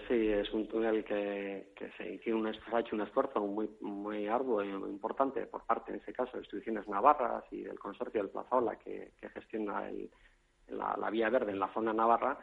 Sí, 0.09 0.29
es 0.29 0.53
un 0.53 0.67
túnel 0.67 1.05
que, 1.05 1.73
que 1.77 1.91
se, 1.93 2.35
un, 2.35 2.47
ha 2.47 2.81
hecho 2.81 2.97
un 2.97 3.03
esfuerzo 3.03 3.41
muy, 3.41 3.71
muy 3.81 4.27
arduo 4.27 4.63
y 4.65 4.69
importante 4.69 5.47
por 5.47 5.65
parte, 5.65 5.93
en 5.93 6.01
ese 6.01 6.13
caso, 6.13 6.33
de 6.33 6.39
instituciones 6.39 6.89
navarras 6.89 7.45
y 7.51 7.63
del 7.63 7.79
consorcio 7.79 8.21
del 8.21 8.31
Plazaola 8.31 8.77
que, 8.77 9.13
que 9.21 9.29
gestiona 9.29 9.89
el, 9.89 10.11
la, 10.69 10.97
la, 10.99 11.11
vía 11.11 11.31
verde 11.31 11.53
en 11.53 11.61
la 11.61 11.73
zona 11.73 11.93
navarra. 11.93 12.39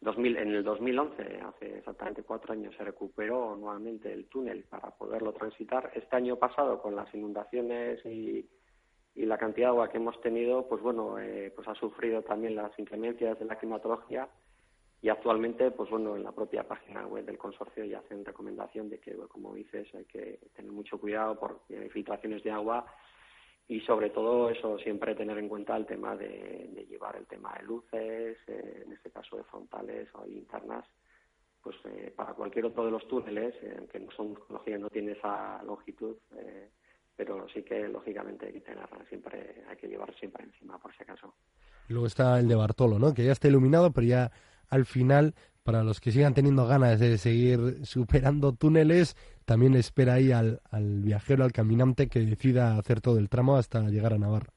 2000, 0.00 0.36
en 0.38 0.48
el 0.48 0.64
2011, 0.64 1.40
hace 1.42 1.78
exactamente 1.78 2.22
cuatro 2.22 2.54
años, 2.54 2.74
se 2.74 2.84
recuperó 2.84 3.54
nuevamente 3.56 4.12
el 4.12 4.26
túnel 4.26 4.64
para 4.64 4.90
poderlo 4.90 5.32
transitar. 5.32 5.92
Este 5.94 6.16
año 6.16 6.36
pasado, 6.36 6.80
con 6.80 6.96
las 6.96 7.12
inundaciones 7.14 8.04
y, 8.06 8.48
y 9.14 9.26
la 9.26 9.36
cantidad 9.36 9.68
de 9.68 9.72
agua 9.72 9.90
que 9.90 9.98
hemos 9.98 10.18
tenido, 10.22 10.66
pues 10.68 10.80
bueno, 10.82 11.18
eh, 11.18 11.52
pues 11.54 11.68
ha 11.68 11.74
sufrido 11.74 12.22
también 12.22 12.56
las 12.56 12.76
inclemencias 12.78 13.38
de 13.38 13.44
la 13.44 13.56
climatología 13.56 14.28
y 15.02 15.08
actualmente, 15.08 15.70
pues 15.70 15.88
bueno, 15.88 16.16
en 16.16 16.24
la 16.24 16.32
propia 16.32 16.68
página 16.68 17.06
web 17.06 17.24
del 17.24 17.38
consorcio 17.38 17.84
ya 17.84 18.00
hacen 18.00 18.24
recomendación 18.24 18.90
de 18.90 18.98
que, 18.98 19.14
como 19.28 19.54
dices, 19.54 19.88
hay 19.94 20.04
que 20.04 20.38
tener 20.54 20.70
mucho 20.70 20.98
cuidado 20.98 21.38
por 21.38 21.60
filtraciones 21.90 22.42
de 22.42 22.50
agua 22.50 22.84
y 23.70 23.80
sobre 23.82 24.10
todo 24.10 24.50
eso 24.50 24.78
siempre 24.80 25.14
tener 25.14 25.38
en 25.38 25.48
cuenta 25.48 25.76
el 25.76 25.86
tema 25.86 26.16
de, 26.16 26.86
llevar 26.88 27.14
el 27.14 27.26
tema 27.26 27.54
de 27.56 27.64
luces, 27.64 28.36
eh, 28.48 28.82
en 28.84 28.92
este 28.92 29.12
caso 29.12 29.36
de 29.36 29.44
frontales 29.44 30.08
o 30.14 30.26
internas, 30.26 30.84
pues 31.62 31.76
eh, 31.84 32.12
para 32.16 32.34
cualquier 32.34 32.66
otro 32.66 32.84
de 32.84 32.90
los 32.90 33.06
túneles, 33.06 33.54
eh, 33.62 33.86
que 33.92 34.00
no 34.00 34.10
son 34.10 34.36
no 34.48 34.90
tiene 34.90 35.12
esa 35.12 35.62
longitud, 35.62 36.16
pero 37.14 37.46
sí 37.54 37.62
que 37.62 37.86
lógicamente 37.86 38.46
hay 38.46 38.54
que 38.54 38.60
tener 38.60 38.88
siempre, 39.08 39.62
hay 39.68 39.76
que 39.76 39.86
llevar 39.86 40.12
siempre 40.18 40.42
encima 40.42 40.76
por 40.78 40.92
si 40.96 41.04
acaso. 41.04 41.32
luego 41.88 42.06
está 42.06 42.40
el 42.40 42.48
de 42.48 42.56
Bartolo, 42.56 42.98
¿no? 42.98 43.14
Que 43.14 43.24
ya 43.24 43.32
está 43.32 43.46
iluminado, 43.46 43.92
pero 43.92 44.06
ya 44.06 44.32
al 44.70 44.86
final, 44.86 45.34
para 45.62 45.82
los 45.82 46.00
que 46.00 46.10
sigan 46.10 46.34
teniendo 46.34 46.66
ganas 46.66 46.98
de 46.98 47.18
seguir 47.18 47.84
superando 47.84 48.52
túneles, 48.52 49.16
también 49.44 49.74
espera 49.74 50.14
ahí 50.14 50.32
al, 50.32 50.60
viajero, 51.02 51.44
al 51.44 51.52
caminante 51.52 52.08
que 52.08 52.20
decida 52.20 52.78
hacer 52.78 53.00
todo 53.00 53.18
el 53.18 53.28
tramo 53.28 53.56
hasta 53.56 53.88
llegar 53.88 54.12
a 54.12 54.18
Navarra. 54.18 54.52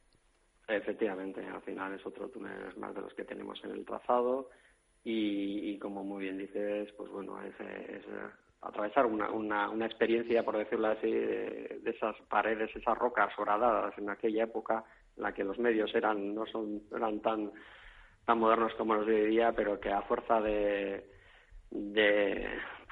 Efectivamente, 0.67 1.45
al 1.45 1.61
final 1.61 1.93
es 1.93 2.05
otro 2.05 2.29
túnel 2.29 2.75
más 2.77 2.95
de 2.95 3.01
los 3.01 3.13
que 3.13 3.25
tenemos 3.25 3.59
en 3.63 3.71
el 3.71 3.85
trazado 3.85 4.49
y, 5.03 5.77
como 5.79 6.03
muy 6.03 6.23
bien 6.23 6.37
dices, 6.37 6.89
pues 6.95 7.11
bueno, 7.11 7.41
es, 7.43 7.53
es 7.59 8.05
atravesar 8.63 9.05
una, 9.05 9.29
una, 9.69 9.85
experiencia, 9.85 10.43
por 10.43 10.57
decirlo 10.57 10.87
así, 10.87 11.11
de, 11.11 11.81
esas 11.85 12.15
paredes, 12.29 12.73
esas 12.75 12.97
rocas 12.97 13.37
horadadas 13.37 13.97
en 13.97 14.09
aquella 14.09 14.43
época 14.43 14.85
en 15.17 15.23
la 15.23 15.33
que 15.33 15.43
los 15.43 15.59
medios 15.59 15.93
eran 15.93 16.33
no 16.33 16.45
son 16.45 16.81
eran 16.95 17.19
tan 17.19 17.51
tan 18.25 18.39
modernos 18.39 18.73
como 18.75 18.95
los 18.95 19.05
de 19.05 19.15
hoy 19.15 19.29
día, 19.31 19.53
pero 19.55 19.79
que 19.79 19.91
a 19.91 20.01
fuerza 20.03 20.41
de 20.41 21.09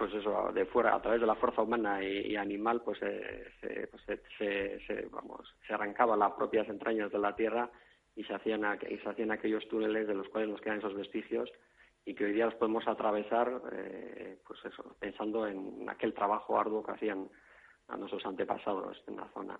pues 0.01 0.15
eso 0.15 0.51
de 0.51 0.65
fuera 0.65 0.95
a 0.95 1.01
través 1.01 1.21
de 1.21 1.27
la 1.27 1.35
fuerza 1.35 1.61
humana 1.61 2.03
y, 2.03 2.35
animal 2.35 2.81
pues, 2.81 2.97
se, 2.97 3.87
pues 3.91 4.03
se, 4.37 4.79
se, 4.87 5.07
vamos 5.11 5.53
se 5.67 5.73
arrancaba 5.75 6.17
las 6.17 6.31
propias 6.31 6.67
entrañas 6.69 7.11
de 7.11 7.19
la 7.19 7.35
tierra 7.35 7.69
y 8.15 8.23
se 8.23 8.33
hacían 8.33 8.63
y 8.89 8.97
se 8.97 9.09
hacían 9.09 9.29
aquellos 9.29 9.67
túneles 9.67 10.07
de 10.07 10.15
los 10.15 10.27
cuales 10.29 10.49
nos 10.49 10.59
quedan 10.59 10.79
esos 10.79 10.95
vestigios 10.95 11.51
y 12.03 12.15
que 12.15 12.25
hoy 12.25 12.33
día 12.33 12.45
los 12.45 12.55
podemos 12.55 12.87
atravesar, 12.87 13.61
eh, 13.73 14.39
pues 14.47 14.59
eso, 14.65 14.95
pensando 14.99 15.45
en 15.45 15.87
aquel 15.87 16.15
trabajo 16.15 16.59
arduo 16.59 16.81
que 16.81 16.93
hacían 16.93 17.29
a 17.87 17.95
nuestros 17.95 18.25
antepasados 18.25 19.03
en 19.05 19.17
la 19.17 19.27
zona 19.35 19.59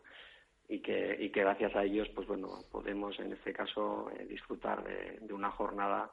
y 0.71 0.79
que, 0.79 1.17
y 1.19 1.29
que 1.29 1.41
gracias 1.41 1.75
a 1.75 1.83
ellos, 1.83 2.07
pues 2.15 2.25
bueno, 2.25 2.63
podemos 2.71 3.19
en 3.19 3.33
este 3.33 3.51
caso 3.51 4.09
eh, 4.17 4.25
disfrutar 4.25 4.81
de, 4.85 5.33
una 5.33 5.51
jornada 5.51 6.09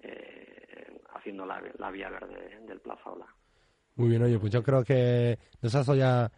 eh, 0.00 1.00
haciendo 1.14 1.46
la, 1.46 1.60
vía 1.92 2.10
verde 2.10 2.58
del 2.66 2.80
Plaza 2.80 3.10
Ola. 3.10 3.26
Muy 3.94 4.08
bien, 4.08 4.22
oye, 4.24 4.40
pues 4.40 4.52
yo 4.52 4.60
creo 4.64 4.82
que 4.82 5.38
nos 5.60 5.72
has 5.76 5.86
dado 5.86 5.98
ya 5.98 6.32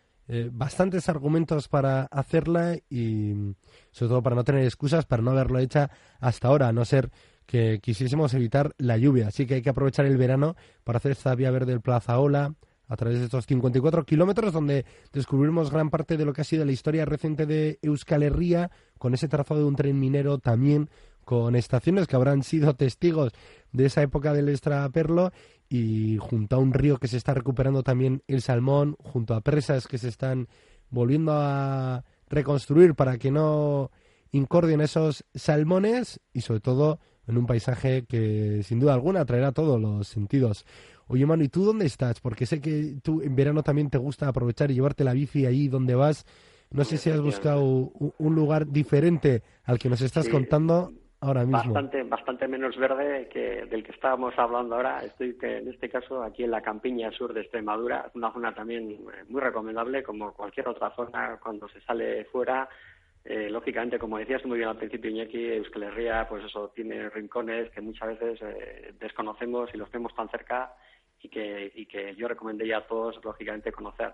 bastantes 0.52 1.08
argumentos 1.08 1.68
para 1.68 2.02
hacerla 2.04 2.76
y 2.88 3.54
sobre 3.90 4.08
todo 4.08 4.22
para 4.22 4.36
no 4.36 4.44
tener 4.44 4.64
excusas 4.64 5.04
para 5.04 5.22
no 5.22 5.32
haberlo 5.32 5.58
hecha 5.58 5.90
hasta 6.18 6.48
ahora, 6.48 6.68
a 6.68 6.72
no 6.72 6.86
ser 6.86 7.10
que 7.46 7.78
quisiésemos 7.80 8.34
evitar 8.34 8.72
la 8.78 8.96
lluvia. 8.98 9.28
Así 9.28 9.46
que 9.46 9.54
hay 9.54 9.62
que 9.62 9.70
aprovechar 9.70 10.06
el 10.06 10.16
verano 10.18 10.56
para 10.82 10.98
hacer 10.98 11.12
esta 11.12 11.34
vía 11.34 11.50
verde 11.50 11.72
del 11.72 11.80
Plaza 11.80 12.18
Ola 12.18 12.54
a 12.88 12.96
través 12.96 13.18
de 13.18 13.24
estos 13.24 13.46
54 13.46 14.04
kilómetros 14.04 14.52
donde 14.52 14.84
descubrimos 15.12 15.70
gran 15.70 15.90
parte 15.90 16.16
de 16.16 16.24
lo 16.24 16.32
que 16.32 16.42
ha 16.42 16.44
sido 16.44 16.64
la 16.64 16.72
historia 16.72 17.04
reciente 17.04 17.46
de 17.46 17.78
Euskal 17.82 18.22
Herria 18.22 18.70
con 18.98 19.14
ese 19.14 19.28
trazado 19.28 19.60
de 19.60 19.66
un 19.66 19.76
tren 19.76 19.98
minero 19.98 20.38
también 20.38 20.90
con 21.24 21.56
estaciones 21.56 22.06
que 22.06 22.16
habrán 22.16 22.42
sido 22.42 22.74
testigos 22.76 23.32
de 23.72 23.86
esa 23.86 24.02
época 24.02 24.32
del 24.32 24.48
extraperlo 24.48 25.32
y 25.68 26.18
junto 26.18 26.56
a 26.56 26.58
un 26.58 26.72
río 26.72 26.98
que 26.98 27.08
se 27.08 27.16
está 27.16 27.34
recuperando 27.34 27.82
también 27.82 28.22
el 28.28 28.42
salmón, 28.42 28.96
junto 29.00 29.34
a 29.34 29.40
presas 29.40 29.88
que 29.88 29.98
se 29.98 30.08
están 30.08 30.48
volviendo 30.90 31.32
a 31.34 32.04
reconstruir 32.28 32.94
para 32.94 33.18
que 33.18 33.30
no 33.30 33.90
incordien 34.30 34.80
esos 34.80 35.24
salmones 35.34 36.20
y 36.32 36.42
sobre 36.42 36.60
todo 36.60 37.00
en 37.26 37.38
un 37.38 37.46
paisaje 37.46 38.04
que 38.04 38.62
sin 38.64 38.80
duda 38.80 38.94
alguna 38.94 39.20
atraerá 39.20 39.52
todos 39.52 39.80
los 39.80 40.08
sentidos. 40.08 40.66
Oye, 41.08 41.26
Manu, 41.26 41.44
¿y 41.44 41.48
tú 41.48 41.64
dónde 41.64 41.86
estás? 41.86 42.20
Porque 42.20 42.46
sé 42.46 42.60
que 42.60 42.96
tú 43.02 43.20
en 43.22 43.36
verano 43.36 43.62
también 43.62 43.90
te 43.90 43.98
gusta 43.98 44.28
aprovechar 44.28 44.70
y 44.70 44.74
llevarte 44.74 45.04
la 45.04 45.12
bici 45.12 45.46
ahí 45.46 45.68
donde 45.68 45.94
vas. 45.94 46.24
No 46.70 46.84
sé 46.84 46.96
si 46.96 47.10
has 47.10 47.20
buscado 47.20 47.62
un 47.62 48.34
lugar 48.34 48.66
diferente 48.66 49.42
al 49.64 49.78
que 49.78 49.88
nos 49.88 50.00
estás 50.00 50.28
contando 50.28 50.90
ahora 51.20 51.44
mismo. 51.44 51.72
Bastante, 51.72 52.02
bastante 52.02 52.48
menos 52.48 52.76
verde 52.76 53.28
que 53.32 53.66
del 53.66 53.84
que 53.84 53.92
estábamos 53.92 54.34
hablando 54.36 54.74
ahora. 54.74 55.04
Estoy 55.04 55.36
en 55.42 55.68
este 55.68 55.88
caso 55.88 56.22
aquí 56.22 56.42
en 56.42 56.50
la 56.50 56.62
campiña 56.62 57.12
sur 57.12 57.32
de 57.32 57.42
Extremadura, 57.42 58.10
una 58.14 58.32
zona 58.32 58.54
también 58.54 58.98
muy 59.28 59.40
recomendable 59.40 60.02
como 60.02 60.32
cualquier 60.32 60.68
otra 60.68 60.94
zona 60.96 61.38
cuando 61.40 61.68
se 61.68 61.80
sale 61.82 62.24
fuera 62.24 62.68
eh, 63.24 63.48
lógicamente, 63.48 63.98
como 63.98 64.18
decías 64.18 64.44
muy 64.44 64.58
bien 64.58 64.68
al 64.68 64.76
principio, 64.76 65.10
Iñaki, 65.10 65.52
Euskal 65.52 65.84
Herria, 65.84 66.26
pues 66.28 66.44
eso, 66.44 66.70
tiene 66.74 67.08
rincones 67.08 67.70
que 67.70 67.80
muchas 67.80 68.08
veces 68.08 68.38
eh, 68.42 68.94
desconocemos 69.00 69.70
y 69.72 69.78
los 69.78 69.90
vemos 69.90 70.14
tan 70.14 70.28
cerca 70.28 70.74
y 71.24 71.28
que, 71.28 71.72
y 71.74 71.86
que 71.86 72.14
yo 72.14 72.28
recomendaría 72.28 72.78
a 72.78 72.86
todos, 72.86 73.18
lógicamente, 73.24 73.72
conocer. 73.72 74.12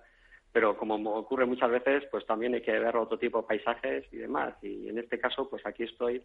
Pero 0.52 0.76
como 0.76 0.94
ocurre 1.14 1.44
muchas 1.44 1.70
veces, 1.70 2.04
pues 2.10 2.24
también 2.24 2.54
hay 2.54 2.62
que 2.62 2.78
ver 2.78 2.96
otro 2.96 3.18
tipo 3.18 3.42
de 3.42 3.48
paisajes 3.48 4.04
y 4.12 4.16
demás. 4.16 4.54
Y 4.62 4.88
en 4.88 4.98
este 4.98 5.18
caso, 5.18 5.48
pues 5.48 5.64
aquí 5.66 5.84
estoy 5.84 6.22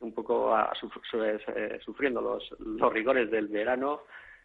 un 0.00 0.12
poco 0.12 0.54
eh, 0.56 1.80
sufriendo 1.84 2.20
los, 2.20 2.54
los 2.60 2.92
rigores 2.92 3.30
del 3.30 3.48
verano, 3.48 4.02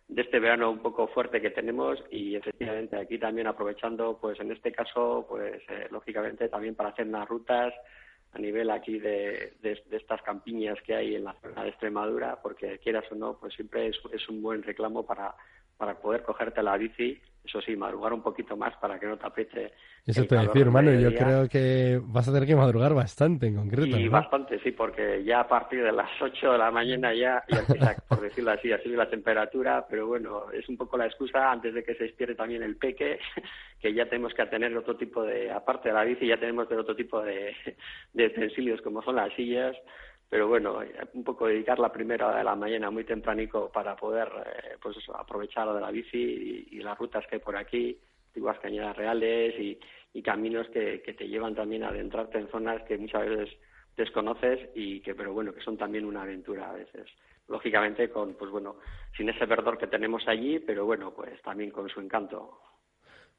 de 0.08 0.22
este 0.22 0.40
verano 0.40 0.72
un 0.72 0.80
poco 0.80 1.08
fuerte 1.08 1.42
que 1.42 1.52
tenemos 1.52 2.02
y 2.10 2.36
efectivamente 2.36 2.98
aquí 2.98 3.18
también 3.18 3.48
aprovechando 3.48 4.18
pues 4.20 4.38
en 4.42 4.52
este 4.52 4.72
caso 4.72 5.26
pues 5.30 5.62
eh, 5.70 5.88
lógicamente 5.90 6.50
también 6.50 6.76
para 6.76 6.90
hacer 6.90 7.08
unas 7.08 7.30
rutas 7.30 7.74
a 8.34 8.40
nivel 8.40 8.72
aquí 8.72 9.00
de, 9.00 9.54
de, 9.62 9.82
estas 9.92 10.22
campiñas 10.22 10.78
que 10.82 10.96
hay 10.96 11.16
en 11.16 11.24
la 11.24 11.36
zona 11.42 11.64
de 11.64 11.70
Extremadura 11.70 12.42
porque 12.42 12.80
quieras 12.80 13.06
o 13.12 13.16
no 13.16 13.38
pues 13.40 13.54
siempre 13.54 13.88
es, 13.88 13.98
es 14.12 14.28
un 14.28 14.42
buen 14.42 14.64
reclamo 14.64 15.06
para 15.06 15.34
para 15.82 15.96
poder 15.96 16.22
cogerte 16.22 16.62
la 16.62 16.78
bici 16.78 17.20
eso 17.44 17.60
sí, 17.62 17.76
madrugar 17.76 18.14
un 18.14 18.22
poquito 18.22 18.56
más 18.56 18.76
para 18.78 19.00
que 19.00 19.08
no 19.08 19.18
te 19.18 19.26
apriete. 19.26 19.74
Eso 20.06 20.26
te 20.26 20.36
voy 20.36 20.46
a 20.46 20.48
decir, 20.48 20.62
hermano, 20.62 20.94
yo 20.94 21.14
creo 21.14 21.50
que 21.50 22.00
vas 22.04 22.28
a 22.28 22.32
tener 22.32 22.48
que 22.48 22.56
madrugar 22.56 22.94
bastante 22.94 23.48
en 23.48 23.56
concreto. 23.56 23.98
Y 23.98 24.08
bastante, 24.08 24.60
sí, 24.60 24.72
porque 24.72 25.24
ya 25.24 25.42
a 25.42 25.48
partir 25.48 25.84
de 25.84 25.92
las 25.92 26.10
8 26.22 26.52
de 26.52 26.58
la 26.58 26.70
mañana 26.70 27.14
ya, 27.14 27.44
ya 27.50 27.60
empieza, 27.60 27.96
por 28.08 28.22
decirlo 28.22 28.52
así, 28.52 28.72
a 28.72 28.82
subir 28.82 28.98
la 28.98 29.10
temperatura, 29.10 29.86
pero 29.90 30.06
bueno, 30.06 30.52
es 30.52 30.70
un 30.70 30.78
poco 30.78 30.98
la 30.98 31.08
excusa 31.08 31.52
antes 31.52 31.74
de 31.74 31.84
que 31.84 31.96
se 31.96 32.06
estire 32.06 32.36
también 32.36 32.62
el 32.62 32.78
peque, 32.78 33.20
que 33.82 33.94
ya 33.94 34.06
tenemos 34.06 34.34
que 34.36 34.46
tener 34.46 34.78
otro 34.78 34.96
tipo 34.96 35.24
de, 35.24 35.52
aparte 35.52 35.90
de 35.90 35.96
la 35.96 36.04
bici, 36.04 36.28
ya 36.28 36.40
tenemos 36.40 36.70
de 36.70 36.78
otro 36.78 36.96
tipo 36.96 37.22
de, 37.22 37.56
de 38.14 38.28
utensilios 38.28 38.82
como 38.82 39.02
son 39.02 39.16
las 39.16 39.34
sillas 39.34 39.76
pero 40.32 40.48
bueno, 40.48 40.80
un 41.14 41.24
poco 41.26 41.48
dedicar 41.48 41.78
la 41.78 41.92
primera 41.92 42.30
hora 42.30 42.38
de 42.38 42.46
la 42.46 42.56
mañana 42.56 42.90
muy 42.90 43.04
tempranico 43.04 43.70
para 43.70 43.98
poder 43.98 44.30
eh, 44.46 44.78
pues 44.82 44.96
eso, 44.96 45.14
aprovechar 45.14 45.68
de 45.74 45.82
la 45.82 45.92
bici 45.92 46.70
y, 46.72 46.80
las 46.80 46.98
rutas 46.98 47.28
que 47.28 47.36
hay 47.36 47.42
por 47.42 47.58
aquí, 47.58 48.00
antiguas 48.28 48.58
cañadas 48.60 48.96
reales 48.96 49.54
y, 49.60 50.22
caminos 50.22 50.68
que, 50.70 51.00
te 51.00 51.28
llevan 51.28 51.54
también 51.54 51.84
a 51.84 51.90
adentrarte 51.90 52.38
en 52.38 52.48
zonas 52.48 52.82
que 52.84 52.98
muchas 52.98 53.28
veces 53.28 53.50
desconoces 53.98 54.70
y 54.74 55.02
que 55.02 55.14
pero 55.16 55.34
bueno 55.34 55.54
que 55.54 55.60
son 55.60 55.76
también 55.76 56.06
una 56.06 56.22
aventura 56.22 56.70
a 56.70 56.76
veces. 56.76 57.08
Lógicamente 57.50 58.10
con 58.10 58.34
pues 58.36 58.50
bueno 58.52 58.78
sin 59.18 59.28
ese 59.28 59.46
verdor 59.46 59.78
que 59.78 59.88
tenemos 59.88 60.26
allí 60.30 60.60
pero 60.60 60.86
bueno 60.86 61.12
pues 61.14 61.42
también 61.42 61.72
con 61.72 61.90
su 61.90 62.00
encanto. 62.00 62.58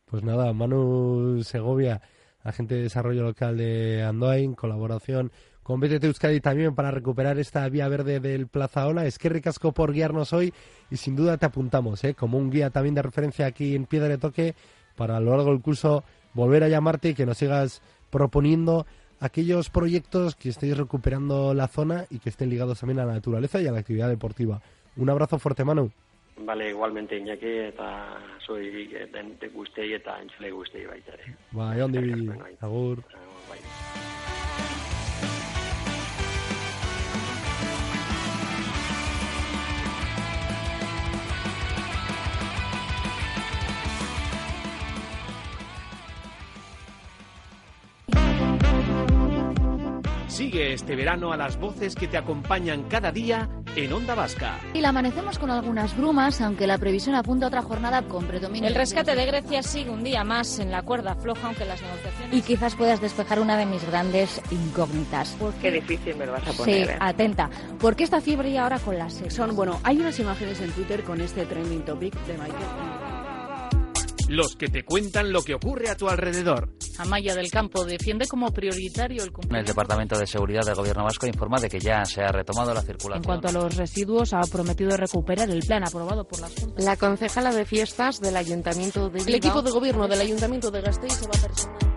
Pues 0.05 0.23
nada 0.23 0.53
Manu 0.53 1.43
Segovia 1.43 2.03
agente 2.45 2.75
de 2.75 2.83
desarrollo 2.83 3.23
local 3.23 3.57
de 3.57 4.03
Andoain 4.03 4.55
colaboración 4.55 5.31
con 5.63 5.81
BTT 5.81 6.05
Euskadi 6.05 6.41
también 6.41 6.75
para 6.75 6.91
recuperar 6.91 7.39
esta 7.39 7.69
vía 7.69 7.89
verde 7.89 8.21
del 8.21 8.47
Plaza 8.47 8.87
Ola. 8.87 9.07
Es 9.07 9.19
que 9.19 9.29
ricasco 9.29 9.73
por 9.73 9.93
guiarnos 9.93 10.33
hoy 10.33 10.53
y 10.91 10.97
sin 10.97 11.17
duda 11.17 11.39
te 11.39 11.47
apuntamos 11.47 12.03
¿eh? 12.05 12.15
como 12.15 12.39
un 12.39 12.51
guía 12.51 12.71
también 12.71 12.95
de 12.95 13.03
referencia 13.03 13.47
aquí 13.47 13.75
en 13.75 13.87
Piedra 13.87 14.09
de 14.09 14.19
Toque 14.19 14.55
para 14.97 15.17
a 15.17 15.21
lo 15.21 15.31
largo 15.31 15.51
del 15.51 15.63
curso 15.63 16.05
volver 16.35 16.65
a 16.65 16.69
llamarte 16.69 17.11
y 17.11 17.15
que 17.15 17.27
nos 17.27 17.39
sigas 17.39 17.83
proponiendo 18.11 18.87
aquellos 19.21 19.71
proyectos 19.71 20.35
que 20.35 20.49
estéis 20.49 20.77
recuperando 20.77 21.55
la 21.55 21.69
zona 21.69 22.07
y 22.11 22.19
que 22.19 22.29
estén 22.29 22.51
ligados 22.51 22.81
también 22.81 22.99
a 22.99 23.05
la 23.05 23.15
naturaleza 23.15 23.61
y 23.61 23.67
a 23.67 23.73
la 23.73 23.79
actividad 23.79 24.09
deportiva. 24.09 24.61
Un 24.97 25.09
abrazo 25.09 25.39
fuerte, 25.39 25.65
Manu. 25.65 25.91
Vale, 26.39 26.71
igualmente 26.71 27.17
Iñaki 27.17 27.47
eta 27.69 28.19
soy 28.47 28.89
de 28.97 29.49
guztei 29.55 29.93
eta 29.93 30.19
entzule 30.21 30.51
guztei 30.51 30.87
baita 30.87 31.13
ere. 31.13 31.37
Bai, 31.53 31.81
ondi, 31.81 32.31
agur. 32.61 33.05
Sigue 50.43 50.73
este 50.73 50.97
verano 50.97 51.33
a 51.33 51.37
las 51.37 51.57
voces 51.57 51.95
que 51.95 52.09
te 52.09 52.17
acompañan 52.17 52.83
cada 52.89 53.13
día 53.13 53.49
en 53.77 53.93
Onda 53.93 54.17
Vasca. 54.17 54.59
Y 54.75 54.81
la 54.81 54.89
amanecemos 54.89 55.39
con 55.39 55.53
algunas 55.53 55.97
brumas, 55.97 56.41
aunque 56.41 56.67
la 56.67 56.79
previsión 56.79 57.15
apunta 57.15 57.47
a 57.47 57.49
otra 57.49 57.63
jornada 57.63 58.03
con 58.03 58.27
predominio. 58.27 58.69
El 58.69 58.75
rescate 58.75 59.15
de 59.15 59.25
Grecia 59.25 59.63
sigue 59.63 59.91
un 59.91 60.03
día 60.03 60.25
más 60.25 60.59
en 60.59 60.73
la 60.73 60.83
cuerda 60.83 61.15
floja, 61.15 61.47
aunque 61.47 61.65
las 61.65 61.81
negociaciones. 61.81 62.37
Y 62.37 62.43
quizás 62.43 62.75
puedas 62.75 63.01
despejar 63.01 63.39
una 63.39 63.57
de 63.57 63.67
mis 63.67 63.87
grandes 63.87 64.43
incógnitas. 64.51 65.37
Qué 65.61 65.71
difícil 65.71 66.17
me 66.17 66.27
lo 66.27 66.33
vas 66.33 66.49
a 66.49 66.53
poner. 66.55 66.87
Sí, 66.87 66.93
¿eh? 66.93 66.97
atenta. 66.99 67.49
¿Por 67.79 67.95
qué 67.95 68.03
esta 68.03 68.21
fiebre 68.21 68.59
ahora 68.59 68.81
con 68.81 68.99
las 68.99 69.23
Son, 69.29 69.55
bueno, 69.55 69.79
hay 69.85 70.01
unas 70.01 70.19
imágenes 70.19 70.61
en 70.61 70.73
Twitter 70.73 71.05
con 71.05 71.21
este 71.21 71.47
trending 71.47 71.85
topic 71.85 72.15
de 72.27 72.33
Michael. 72.33 72.92
Los 74.33 74.57
que 74.57 74.69
te 74.69 74.83
cuentan 74.83 75.31
lo 75.31 75.43
que 75.43 75.55
ocurre 75.55 75.91
a 75.91 75.97
tu 75.97 76.09
alrededor. 76.09 76.71
Amaya 76.99 77.35
del 77.35 77.51
Campo 77.51 77.85
defiende 77.85 78.27
como 78.27 78.51
prioritario 78.51 79.23
el 79.23 79.31
cumplimiento. 79.31 79.61
El 79.61 79.67
Departamento 79.67 80.19
de 80.19 80.27
Seguridad 80.27 80.63
del 80.65 80.75
Gobierno 80.75 81.05
Vasco 81.05 81.27
informa 81.27 81.59
de 81.61 81.69
que 81.69 81.79
ya 81.79 82.03
se 82.07 82.23
ha 82.23 82.33
retomado 82.33 82.73
la 82.73 82.81
circulación. 82.81 83.23
En 83.23 83.25
cuanto 83.25 83.49
a 83.49 83.53
los 83.53 83.77
residuos, 83.77 84.33
ha 84.33 84.41
prometido 84.51 84.97
recuperar 84.97 85.51
el 85.51 85.61
plan 85.61 85.85
aprobado 85.85 86.27
por 86.27 86.41
las 86.41 86.55
Juntas. 86.55 86.83
La 86.83 86.97
concejala 86.97 87.53
de 87.53 87.67
fiestas 87.67 88.21
del 88.21 88.37
Ayuntamiento 88.37 89.11
de 89.11 89.19
Bilbao. 89.19 89.29
El 89.29 89.35
equipo 89.35 89.63
de 89.63 89.71
gobierno 89.71 90.09
del 90.09 90.21
Ayuntamiento 90.21 90.71
de 90.71 90.81
Gasteiz 90.81 91.13
se 91.13 91.27
va 91.27 91.33
a 91.37 91.47
personar 91.47 91.92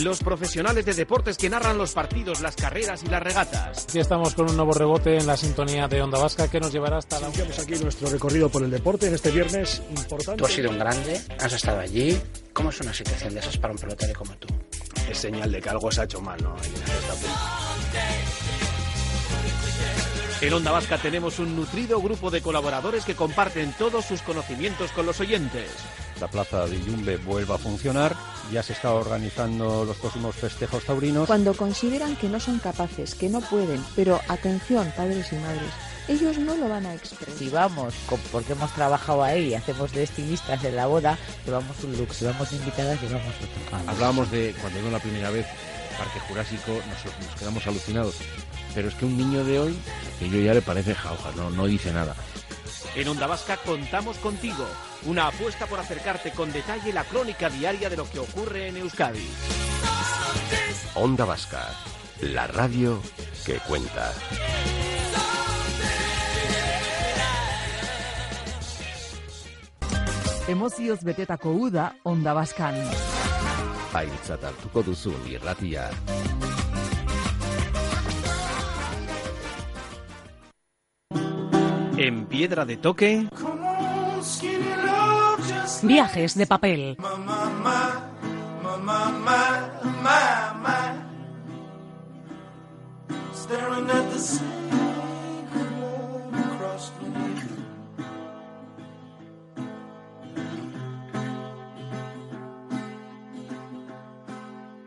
los 0.00 0.20
profesionales 0.20 0.84
de 0.84 0.94
deportes 0.94 1.36
que 1.36 1.48
narran 1.48 1.78
los 1.78 1.92
partidos, 1.92 2.40
las 2.40 2.56
carreras 2.56 3.02
y 3.02 3.06
las 3.06 3.22
regatas. 3.22 3.84
Aquí 3.84 3.98
estamos 3.98 4.34
con 4.34 4.50
un 4.50 4.56
nuevo 4.56 4.72
rebote 4.72 5.16
en 5.16 5.26
la 5.26 5.36
sintonía 5.36 5.88
de 5.88 6.02
Onda 6.02 6.18
Vasca 6.18 6.48
que 6.48 6.60
nos 6.60 6.72
llevará 6.72 6.98
hasta 6.98 7.20
la... 7.20 7.28
Iniciamos 7.28 7.58
aquí 7.58 7.74
nuestro 7.82 8.08
recorrido 8.08 8.48
por 8.48 8.62
el 8.62 8.70
deporte 8.70 9.08
en 9.08 9.14
este 9.14 9.30
viernes 9.30 9.82
importante. 9.90 10.38
Tú 10.38 10.46
has 10.46 10.52
sido 10.52 10.70
un 10.70 10.78
grande, 10.78 11.20
has 11.40 11.52
estado 11.52 11.80
allí. 11.80 12.20
¿Cómo 12.52 12.70
es 12.70 12.80
una 12.80 12.92
situación 12.92 13.34
de 13.34 13.40
esas 13.40 13.56
para 13.58 13.72
un 13.72 13.78
pelotero 13.78 14.18
como 14.18 14.34
tú? 14.36 14.48
Es 15.10 15.18
señal 15.18 15.50
de 15.52 15.60
que 15.60 15.68
algo 15.68 15.90
se 15.90 16.00
ha 16.00 16.04
hecho 16.04 16.20
mal, 16.20 16.42
¿no? 16.42 16.56
En 20.40 20.52
Onda 20.52 20.70
Vasca 20.70 20.98
tenemos 20.98 21.38
un 21.38 21.56
nutrido 21.56 22.00
grupo 22.00 22.30
de 22.30 22.42
colaboradores 22.42 23.04
que 23.04 23.14
comparten 23.14 23.72
todos 23.78 24.04
sus 24.04 24.20
conocimientos 24.22 24.92
con 24.92 25.06
los 25.06 25.18
oyentes. 25.20 25.70
La 26.20 26.28
plaza 26.28 26.66
de 26.66 26.82
Yumbe 26.82 27.16
vuelva 27.18 27.56
a 27.56 27.58
funcionar, 27.58 28.16
ya 28.50 28.62
se 28.62 28.72
está 28.72 28.92
organizando 28.92 29.84
los 29.84 29.96
próximos 29.96 30.34
festejos 30.34 30.84
taurinos. 30.84 31.26
Cuando 31.26 31.54
consideran 31.54 32.16
que 32.16 32.28
no 32.28 32.40
son 32.40 32.58
capaces, 32.58 33.14
que 33.14 33.28
no 33.28 33.40
pueden, 33.40 33.84
pero 33.94 34.20
atención, 34.28 34.90
padres 34.96 35.32
y 35.32 35.36
madres, 35.36 35.70
ellos 36.08 36.38
no 36.38 36.56
lo 36.56 36.68
van 36.68 36.86
a 36.86 36.94
expresar. 36.94 37.34
Si 37.34 37.48
vamos, 37.50 37.94
porque 38.32 38.52
hemos 38.52 38.72
trabajado 38.72 39.22
ahí, 39.22 39.54
hacemos 39.54 39.92
de 39.92 40.04
estilistas 40.04 40.64
en 40.64 40.76
la 40.76 40.86
boda, 40.86 41.18
llevamos 41.44 41.76
un 41.84 41.96
look, 41.96 42.14
si 42.14 42.24
vamos 42.24 42.52
invitadas, 42.52 43.00
llevamos 43.02 43.34
otro. 43.36 43.90
Hablábamos 43.90 44.30
de 44.30 44.54
cuando 44.60 44.78
vino 44.78 44.90
la 44.90 45.00
primera 45.00 45.30
vez 45.30 45.46
Parque 45.98 46.20
Jurásico, 46.28 46.72
nos, 46.72 47.26
nos 47.26 47.38
quedamos 47.38 47.66
alucinados 47.66 48.14
pero 48.76 48.88
es 48.88 48.94
que 48.94 49.06
un 49.06 49.16
niño 49.16 49.42
de 49.42 49.58
hoy, 49.58 49.78
que 50.18 50.28
yo 50.28 50.38
ya 50.38 50.52
le 50.52 50.60
parece 50.60 50.94
jauja, 50.94 51.32
no, 51.34 51.48
no 51.48 51.64
dice 51.64 51.90
nada. 51.94 52.14
En 52.96 53.06
Onda 53.08 53.26
Vasca 53.26 53.58
contamos 53.58 54.16
contigo, 54.16 54.66
una 55.04 55.26
apuesta 55.26 55.66
por 55.66 55.78
acercarte 55.78 56.30
con 56.30 56.50
detalle 56.50 56.94
la 56.94 57.04
crónica 57.04 57.50
diaria 57.50 57.90
de 57.90 57.96
lo 57.98 58.08
que 58.08 58.18
ocurre 58.18 58.68
en 58.68 58.78
Euskadi. 58.78 59.28
Onda 60.94 61.26
Vasca, 61.26 61.68
la 62.22 62.46
radio 62.46 62.98
que 63.44 63.58
cuenta. 63.58 64.14
Emozioz 70.48 71.04
betetako 71.04 71.50
uda 71.50 71.96
Onda 72.02 72.32
Vascan. 72.32 72.76
Aintzat 73.92 74.42
hartuko 74.42 74.82
duzun 74.82 75.20
irratia. 75.28 75.90
Piedra 82.28 82.64
de 82.64 82.76
toque. 82.76 83.28
Viajes 85.82 86.34
de 86.34 86.46
papel. 86.46 86.96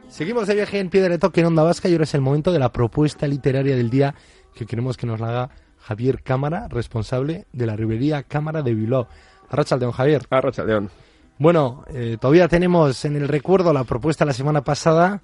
Seguimos 0.09 0.47
de 0.47 0.55
viaje 0.55 0.79
en 0.79 0.89
Piedra 0.89 1.09
de 1.09 1.17
Toque 1.17 1.39
en 1.39 1.47
Onda 1.47 1.63
Vasca 1.63 1.87
y 1.87 1.93
ahora 1.93 2.03
es 2.03 2.13
el 2.13 2.19
momento 2.19 2.51
de 2.51 2.59
la 2.59 2.73
propuesta 2.73 3.25
literaria 3.25 3.77
del 3.77 3.89
día 3.89 4.15
que 4.53 4.65
queremos 4.65 4.97
que 4.97 5.07
nos 5.07 5.21
la 5.21 5.29
haga 5.29 5.49
Javier 5.89 6.21
Cámara, 6.21 6.67
responsable 6.69 7.47
de 7.51 7.65
la 7.65 7.75
librería 7.75 8.21
Cámara 8.21 8.61
de 8.61 8.75
Bilbao. 8.75 9.07
Arrachaldeón, 9.49 9.91
Javier. 9.91 10.21
Arrachaldeón. 10.29 10.91
Bueno, 11.39 11.83
eh, 11.91 12.17
todavía 12.21 12.47
tenemos 12.47 13.03
en 13.05 13.15
el 13.15 13.27
recuerdo 13.27 13.73
la 13.73 13.83
propuesta 13.85 14.23
la 14.23 14.33
semana 14.33 14.63
pasada, 14.63 15.23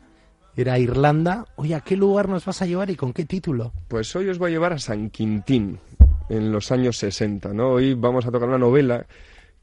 era 0.58 0.80
Irlanda. 0.80 1.46
Oye, 1.58 1.76
¿a 1.76 1.82
qué 1.82 1.96
lugar 1.96 2.30
nos 2.30 2.46
vas 2.46 2.64
a 2.64 2.66
llevar 2.66 2.90
y 2.90 2.96
con 2.96 3.14
qué 3.14 3.26
título? 3.26 3.74
Pues 3.88 4.16
hoy 4.16 4.28
os 4.28 4.40
voy 4.40 4.50
a 4.50 4.54
llevar 4.54 4.74
a 4.74 4.80
San 4.80 5.12
Quintín, 5.12 5.78
en 6.30 6.52
los 6.52 6.72
años 6.72 6.98
60, 6.98 7.54
¿no? 7.54 7.74
Hoy 7.74 7.94
vamos 7.94 8.26
a 8.26 8.32
tocar 8.32 8.50
una 8.50 8.58
novela 8.58 9.06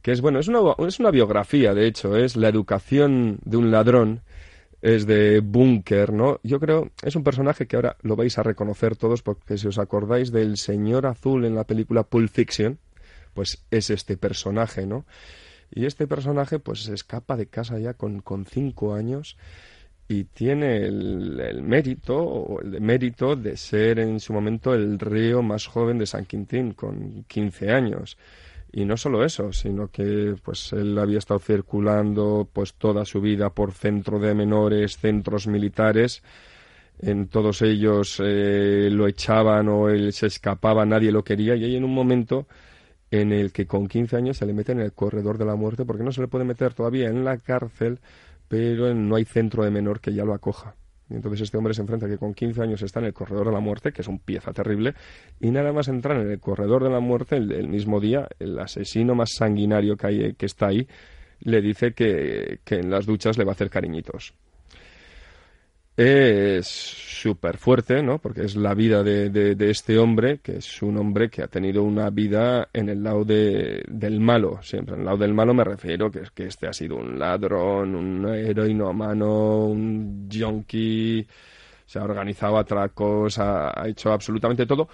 que 0.02 0.12
es, 0.12 0.20
bueno, 0.20 0.38
es 0.38 0.46
una, 0.46 0.60
es 0.86 1.00
una 1.00 1.10
biografía, 1.10 1.74
de 1.74 1.88
hecho, 1.88 2.16
es 2.16 2.36
La 2.36 2.48
educación 2.48 3.40
de 3.44 3.56
un 3.56 3.72
ladrón 3.72 4.20
es 4.82 5.06
de 5.06 5.40
Bunker, 5.40 6.12
¿no? 6.12 6.40
Yo 6.42 6.58
creo, 6.58 6.90
es 7.02 7.14
un 7.14 7.22
personaje 7.22 7.66
que 7.66 7.76
ahora 7.76 7.96
lo 8.02 8.16
vais 8.16 8.36
a 8.36 8.42
reconocer 8.42 8.96
todos 8.96 9.22
porque 9.22 9.56
si 9.56 9.68
os 9.68 9.78
acordáis 9.78 10.32
del 10.32 10.56
señor 10.56 11.06
azul 11.06 11.44
en 11.44 11.54
la 11.54 11.64
película 11.64 12.02
Pulp 12.02 12.28
Fiction, 12.28 12.78
pues 13.32 13.64
es 13.70 13.90
este 13.90 14.16
personaje, 14.16 14.84
¿no? 14.84 15.06
Y 15.70 15.86
este 15.86 16.06
personaje 16.06 16.58
pues 16.58 16.82
se 16.82 16.94
escapa 16.94 17.36
de 17.36 17.46
casa 17.46 17.78
ya 17.78 17.94
con, 17.94 18.20
con 18.20 18.44
cinco 18.44 18.94
años 18.94 19.38
y 20.08 20.24
tiene 20.24 20.78
el, 20.78 21.40
el 21.40 21.62
mérito 21.62 22.18
o 22.18 22.60
el 22.60 22.80
mérito 22.80 23.36
de 23.36 23.56
ser 23.56 24.00
en 24.00 24.18
su 24.18 24.32
momento 24.32 24.74
el 24.74 24.98
río 24.98 25.42
más 25.42 25.66
joven 25.66 25.96
de 25.98 26.06
San 26.06 26.26
Quintín 26.26 26.72
con 26.72 27.24
15 27.28 27.70
años. 27.70 28.18
Y 28.72 28.86
no 28.86 28.96
solo 28.96 29.22
eso, 29.24 29.52
sino 29.52 29.88
que 29.88 30.34
pues 30.42 30.72
él 30.72 30.98
había 30.98 31.18
estado 31.18 31.40
circulando 31.40 32.48
pues 32.50 32.74
toda 32.74 33.04
su 33.04 33.20
vida 33.20 33.50
por 33.50 33.72
centro 33.72 34.18
de 34.18 34.34
menores, 34.34 34.96
centros 34.96 35.46
militares. 35.46 36.22
En 36.98 37.28
todos 37.28 37.60
ellos 37.62 38.18
eh, 38.24 38.88
lo 38.90 39.06
echaban 39.06 39.68
o 39.68 39.90
él 39.90 40.12
se 40.14 40.26
escapaba, 40.26 40.86
nadie 40.86 41.12
lo 41.12 41.22
quería. 41.22 41.54
Y 41.54 41.64
hay 41.64 41.76
en 41.76 41.84
un 41.84 41.92
momento 41.94 42.46
en 43.10 43.32
el 43.32 43.52
que 43.52 43.66
con 43.66 43.88
15 43.88 44.16
años 44.16 44.38
se 44.38 44.46
le 44.46 44.54
mete 44.54 44.72
en 44.72 44.80
el 44.80 44.92
corredor 44.94 45.36
de 45.36 45.44
la 45.44 45.54
muerte 45.54 45.84
porque 45.84 46.02
no 46.02 46.12
se 46.12 46.22
le 46.22 46.28
puede 46.28 46.46
meter 46.46 46.72
todavía 46.72 47.08
en 47.08 47.24
la 47.24 47.38
cárcel, 47.38 48.00
pero 48.48 48.94
no 48.94 49.16
hay 49.16 49.26
centro 49.26 49.64
de 49.64 49.70
menor 49.70 50.00
que 50.00 50.14
ya 50.14 50.24
lo 50.24 50.32
acoja. 50.32 50.76
Y 51.12 51.16
entonces 51.16 51.42
este 51.42 51.56
hombre 51.58 51.74
se 51.74 51.82
enfrenta 51.82 52.08
que 52.08 52.18
con 52.18 52.34
15 52.34 52.62
años 52.62 52.82
está 52.82 53.00
en 53.00 53.06
el 53.06 53.12
corredor 53.12 53.46
de 53.46 53.52
la 53.52 53.60
muerte, 53.60 53.92
que 53.92 54.02
es 54.02 54.08
un 54.08 54.18
pieza 54.18 54.52
terrible, 54.52 54.94
y 55.40 55.50
nada 55.50 55.72
más 55.72 55.88
entrar 55.88 56.18
en 56.18 56.30
el 56.30 56.40
corredor 56.40 56.82
de 56.82 56.90
la 56.90 57.00
muerte, 57.00 57.36
el, 57.36 57.68
mismo 57.68 58.00
día, 58.00 58.28
el 58.38 58.58
asesino 58.58 59.14
más 59.14 59.30
sanguinario 59.36 59.96
que, 59.96 60.06
hay, 60.06 60.34
que 60.34 60.46
está 60.46 60.68
ahí, 60.68 60.88
le 61.40 61.60
dice 61.60 61.92
que 61.92 62.60
en 62.66 62.90
las 62.90 63.06
duchas 63.06 63.36
le 63.36 63.44
va 63.44 63.52
a 63.52 63.54
hacer 63.54 63.68
cariñitos 63.70 64.34
es 65.96 66.66
súper 66.66 67.58
fuerte, 67.58 68.02
¿no? 68.02 68.18
Porque 68.18 68.42
es 68.42 68.56
la 68.56 68.74
vida 68.74 69.02
de, 69.02 69.30
de, 69.30 69.70
este 69.70 69.98
hombre, 69.98 70.38
que 70.38 70.56
es 70.56 70.82
un 70.82 70.96
hombre 70.96 71.28
que 71.28 71.42
ha 71.42 71.48
tenido 71.48 71.82
una 71.82 72.10
vida 72.10 72.68
en 72.72 72.88
el 72.88 73.02
lado 73.02 73.24
de, 73.24 73.84
del 73.88 74.20
malo, 74.20 74.60
siempre. 74.62 74.94
En 74.94 75.00
el 75.00 75.06
lado 75.06 75.18
del 75.18 75.34
malo 75.34 75.54
me 75.54 75.64
refiero 75.64 76.10
que, 76.10 76.22
que 76.34 76.46
este 76.46 76.66
ha 76.66 76.72
sido 76.72 76.96
un 76.96 77.18
ladrón, 77.18 77.94
un 77.94 78.26
heroíno 78.28 78.92
mano, 78.92 79.66
un 79.66 80.28
junkie, 80.32 81.26
se 81.84 81.98
ha 81.98 82.04
organizado 82.04 82.58
atracos, 82.58 83.38
ha, 83.38 83.68
ha, 83.78 83.88
hecho 83.88 84.12
absolutamente 84.12 84.66
todo. 84.66 84.88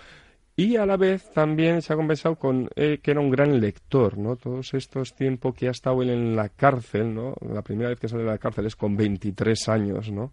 Y 0.57 0.75
a 0.75 0.85
la 0.85 0.97
vez 0.97 1.33
también 1.33 1.81
se 1.83 1.93
ha 1.93 1.97
compensado 1.97 2.35
con 2.35 2.69
eh, 2.75 2.99
que 3.01 3.13
era 3.13 3.21
un 3.21 3.31
gran 3.31 3.61
lector, 3.61 4.19
¿no? 4.19 4.35
Todos 4.35 4.75
estos 4.75 5.15
tiempos 5.15 5.55
que 5.55 5.69
ha 5.69 5.71
estado 5.71 6.03
él 6.03 6.11
en 6.11 6.35
la 6.35 6.49
cárcel, 6.49 7.15
¿no? 7.15 7.35
La 7.49 7.63
primera 7.63 7.91
vez 7.91 8.01
que 8.01 8.09
sale 8.09 8.25
de 8.25 8.31
la 8.31 8.39
cárcel 8.39 8.67
es 8.67 8.75
con 8.75 8.97
23 8.97 9.69
años, 9.69 10.11
¿no? 10.11 10.33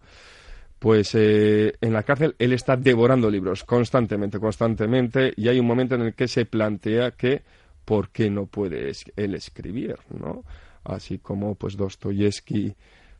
Pues 0.85 1.15
eh, 1.15 1.73
en 1.81 1.93
la 1.93 2.03
cárcel 2.03 2.35
él 2.37 2.53
está 2.53 2.75
devorando 2.77 3.27
libros 3.31 3.63
constantemente, 3.63 4.37
constantemente, 4.37 5.33
y 5.35 5.47
hay 5.47 5.59
un 5.59 5.65
momento 5.65 5.95
en 5.95 6.01
el 6.01 6.13
que 6.13 6.27
se 6.27 6.45
plantea 6.45 7.09
que 7.09 7.41
por 7.85 8.09
qué 8.09 8.29
no 8.29 8.45
puede 8.45 8.91
él 9.15 9.33
escribir, 9.33 9.95
¿no? 10.15 10.43
Así 10.83 11.17
como 11.17 11.55
pues 11.55 11.75
Dostoyevsky, 11.75 12.75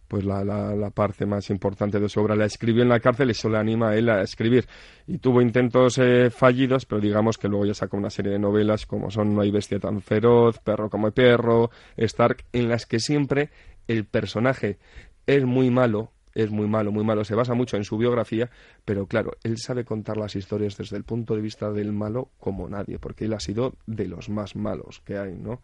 pues 0.08 0.23
la, 0.25 0.43
la, 0.43 0.91
parte 0.91 1.25
más 1.25 1.49
importante 1.49 1.99
de 1.99 2.08
su 2.08 2.19
obra 2.19 2.36
la 2.36 2.45
escribió 2.45 2.84
en 2.84 2.89
la 2.89 2.99
cárcel 2.99 3.32
eso 3.32 3.49
le 3.49 3.58
anima 3.58 3.89
a 3.89 3.95
él 3.95 4.10
a 4.10 4.21
escribir. 4.21 4.67
Y 5.08 5.17
tuvo 5.17 5.41
intentos 5.41 5.97
eh, 5.97 6.30
fallidos, 6.30 6.86
pero 6.86 7.01
digamos 7.01 7.39
que 7.39 7.47
luego 7.47 7.65
ya 7.65 7.73
sacó 7.73 7.97
una 7.97 8.12
serie 8.12 8.34
de 8.34 8.38
novelas 8.38 8.86
como 8.86 9.10
son 9.10 9.34
No 9.34 9.41
hay 9.41 9.49
bestia 9.49 9.80
tan 9.80 10.01
feroz, 10.01 10.60
Perro 10.60 10.91
como 10.91 11.10
perro, 11.10 11.71
Stark, 11.97 12.45
en 12.54 12.69
las 12.69 12.86
que 12.86 12.99
siempre 12.99 13.49
el 13.88 14.06
personaje 14.06 14.78
es 15.25 15.43
muy 15.45 15.71
malo, 15.71 16.12
es 16.36 16.52
muy 16.52 16.67
malo, 16.67 16.91
muy 16.91 17.04
malo, 17.04 17.24
se 17.24 17.34
basa 17.34 17.54
mucho 17.54 17.78
en 17.78 17.86
su 17.86 17.98
biografía, 17.98 18.50
pero 18.84 19.08
claro, 19.08 19.32
él 19.43 19.58
sabe 19.58 19.86
contar 19.86 20.17
las 20.17 20.36
historias 20.36 20.78
desde 20.78 20.98
el 20.98 21.04
punto 21.04 21.36
de 21.36 21.41
vista 21.41 21.71
del 21.71 21.93
malo 21.93 22.30
como 22.39 22.69
nadie, 22.69 23.00
porque 23.00 23.26
él 23.26 23.34
ha 23.34 23.39
sido 23.39 23.74
de 23.88 24.08
los 24.08 24.30
más 24.30 24.56
malos 24.56 25.02
que 25.06 25.17
hay, 25.17 25.34
¿no? 25.34 25.62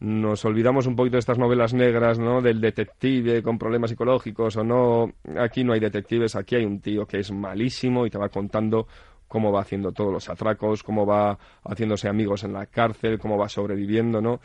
Nos 0.00 0.44
olvidamos 0.44 0.86
un 0.86 0.94
poquito 0.94 1.16
de 1.16 1.20
estas 1.20 1.38
novelas 1.38 1.74
negras, 1.74 2.20
¿no? 2.20 2.40
Del 2.40 2.60
detective 2.60 3.42
con 3.42 3.58
problemas 3.58 3.90
psicológicos 3.90 4.56
o 4.56 4.62
no. 4.62 5.12
Aquí 5.36 5.64
no 5.64 5.72
hay 5.72 5.80
detectives, 5.80 6.36
aquí 6.36 6.54
hay 6.54 6.64
un 6.64 6.80
tío 6.80 7.04
que 7.04 7.18
es 7.18 7.32
malísimo 7.32 8.06
y 8.06 8.10
te 8.10 8.16
va 8.16 8.28
contando 8.28 8.86
cómo 9.26 9.50
va 9.50 9.62
haciendo 9.62 9.90
todos 9.90 10.12
los 10.12 10.28
atracos, 10.30 10.84
cómo 10.84 11.04
va 11.04 11.36
haciéndose 11.64 12.08
amigos 12.08 12.44
en 12.44 12.52
la 12.52 12.66
cárcel, 12.66 13.18
cómo 13.18 13.36
va 13.36 13.48
sobreviviendo, 13.48 14.20
¿no? 14.20 14.40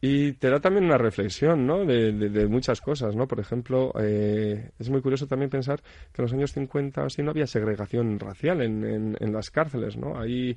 Y 0.00 0.32
te 0.32 0.48
da 0.48 0.60
también 0.60 0.86
una 0.86 0.96
reflexión, 0.96 1.66
¿no? 1.66 1.84
De, 1.84 2.12
de, 2.12 2.46
muchas 2.46 2.80
cosas, 2.80 3.14
¿no? 3.14 3.28
Por 3.28 3.38
ejemplo, 3.38 3.92
eh, 4.00 4.70
es 4.78 4.88
muy 4.88 5.02
curioso 5.02 5.26
también 5.26 5.50
pensar 5.50 5.82
que 6.12 6.22
en 6.22 6.24
los 6.24 6.32
años 6.32 6.52
50 6.52 7.04
así 7.04 7.22
no 7.22 7.30
había 7.30 7.46
segregación 7.46 8.18
racial 8.18 8.62
en, 8.62 8.82
en, 8.84 9.16
en 9.20 9.32
las 9.32 9.50
cárceles, 9.50 9.98
¿no? 9.98 10.18
Ahí 10.18 10.56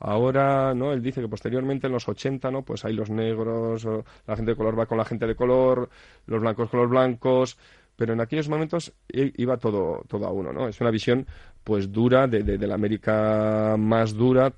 Ahora, 0.00 0.74
¿no? 0.74 0.92
Él 0.92 1.02
dice 1.02 1.20
que 1.20 1.28
posteriormente 1.28 1.86
en 1.86 1.92
los 1.92 2.08
80, 2.08 2.50
¿no? 2.50 2.62
Pues 2.62 2.84
hay 2.84 2.92
los 2.92 3.10
negros, 3.10 3.86
la 4.26 4.36
gente 4.36 4.50
de 4.52 4.56
color 4.56 4.78
va 4.78 4.86
con 4.86 4.98
la 4.98 5.04
gente 5.04 5.26
de 5.26 5.36
color, 5.36 5.88
los 6.26 6.40
blancos 6.40 6.68
con 6.68 6.80
los 6.80 6.90
blancos, 6.90 7.56
pero 7.96 8.12
en 8.12 8.20
aquellos 8.20 8.48
momentos 8.48 8.92
iba 9.08 9.56
todo, 9.56 10.02
todo 10.08 10.26
a 10.26 10.32
uno, 10.32 10.52
¿no? 10.52 10.68
Es 10.68 10.80
una 10.80 10.90
visión, 10.90 11.26
pues, 11.62 11.92
dura 11.92 12.26
de, 12.26 12.42
de, 12.42 12.58
de 12.58 12.66
la 12.66 12.74
América 12.74 13.76
más 13.78 14.14
dura 14.14 14.52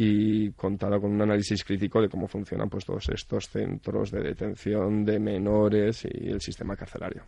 y 0.00 0.52
contada 0.52 1.00
con 1.00 1.10
un 1.10 1.20
análisis 1.20 1.64
crítico 1.64 2.00
de 2.00 2.08
cómo 2.08 2.28
funcionan 2.28 2.70
pues 2.70 2.84
todos 2.84 3.08
estos 3.08 3.48
centros 3.48 4.12
de 4.12 4.20
detención 4.20 5.04
de 5.04 5.18
menores 5.18 6.04
y 6.04 6.28
el 6.28 6.40
sistema 6.40 6.76
carcelario. 6.76 7.24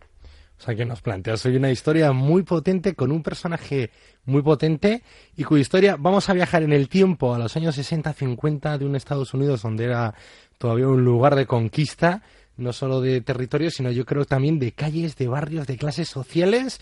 O 0.57 0.63
sea, 0.63 0.75
que 0.75 0.85
nos 0.85 1.01
planteas 1.01 1.45
hoy 1.45 1.57
una 1.57 1.71
historia 1.71 2.13
muy 2.13 2.43
potente 2.43 2.93
con 2.93 3.11
un 3.11 3.23
personaje 3.23 3.89
muy 4.25 4.41
potente 4.41 5.01
y 5.35 5.43
cuya 5.43 5.61
historia 5.61 5.95
vamos 5.99 6.29
a 6.29 6.33
viajar 6.33 6.63
en 6.63 6.71
el 6.71 6.87
tiempo 6.87 7.33
a 7.33 7.39
los 7.39 7.57
años 7.57 7.77
60-50 7.77 8.77
de 8.77 8.85
un 8.85 8.95
Estados 8.95 9.33
Unidos 9.33 9.63
donde 9.63 9.85
era 9.85 10.13
todavía 10.57 10.87
un 10.87 11.03
lugar 11.03 11.35
de 11.35 11.47
conquista, 11.47 12.21
no 12.57 12.71
solo 12.73 13.01
de 13.01 13.21
territorio, 13.21 13.71
sino 13.71 13.91
yo 13.91 14.05
creo 14.05 14.23
también 14.23 14.59
de 14.59 14.71
calles, 14.71 15.17
de 15.17 15.27
barrios, 15.27 15.65
de 15.65 15.77
clases 15.77 16.07
sociales 16.07 16.79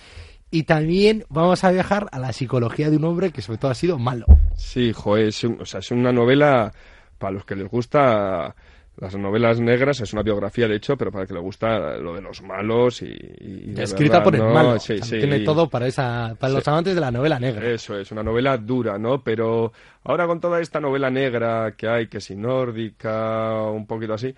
y 0.51 0.63
también 0.63 1.25
vamos 1.29 1.63
a 1.63 1.71
viajar 1.71 2.07
a 2.11 2.19
la 2.19 2.33
psicología 2.33 2.89
de 2.89 2.97
un 2.97 3.05
hombre 3.05 3.31
que 3.31 3.41
sobre 3.41 3.59
todo 3.59 3.71
ha 3.71 3.75
sido 3.75 3.97
malo. 3.97 4.25
Sí, 4.55 4.93
joder, 4.93 5.27
es, 5.27 5.43
o 5.43 5.65
sea, 5.65 5.79
es 5.79 5.91
una 5.91 6.11
novela 6.11 6.71
para 7.17 7.33
los 7.33 7.45
que 7.45 7.55
les 7.55 7.69
gusta 7.69 8.55
las 8.99 9.15
novelas 9.15 9.61
negras 9.61 10.01
es 10.01 10.11
una 10.11 10.23
biografía, 10.23 10.67
de 10.67 10.75
hecho, 10.75 10.97
pero 10.97 11.09
para 11.09 11.25
que 11.25 11.33
le 11.33 11.39
gusta 11.39 11.95
lo 11.97 12.15
de 12.15 12.21
los 12.21 12.41
malos 12.41 13.01
y... 13.01 13.73
Escrita 13.77 14.21
por 14.21 14.35
el 14.35 14.43
malo. 14.43 14.77
tiene 14.77 15.39
todo 15.39 15.69
para, 15.69 15.87
esa, 15.87 16.35
para 16.37 16.53
los 16.53 16.67
amantes 16.67 16.95
de 16.95 17.01
la 17.01 17.09
novela 17.09 17.39
negra. 17.39 17.65
Eso 17.65 17.97
es, 17.97 18.11
una 18.11 18.23
novela 18.23 18.57
dura, 18.57 18.97
¿no? 18.97 19.23
Pero 19.23 19.71
ahora 20.03 20.27
con 20.27 20.41
toda 20.41 20.59
esta 20.59 20.81
novela 20.81 21.09
negra 21.09 21.75
que 21.77 21.87
hay, 21.87 22.07
que 22.07 22.19
si 22.19 22.35
nórdica, 22.35 23.63
un 23.71 23.87
poquito 23.87 24.15
así, 24.15 24.35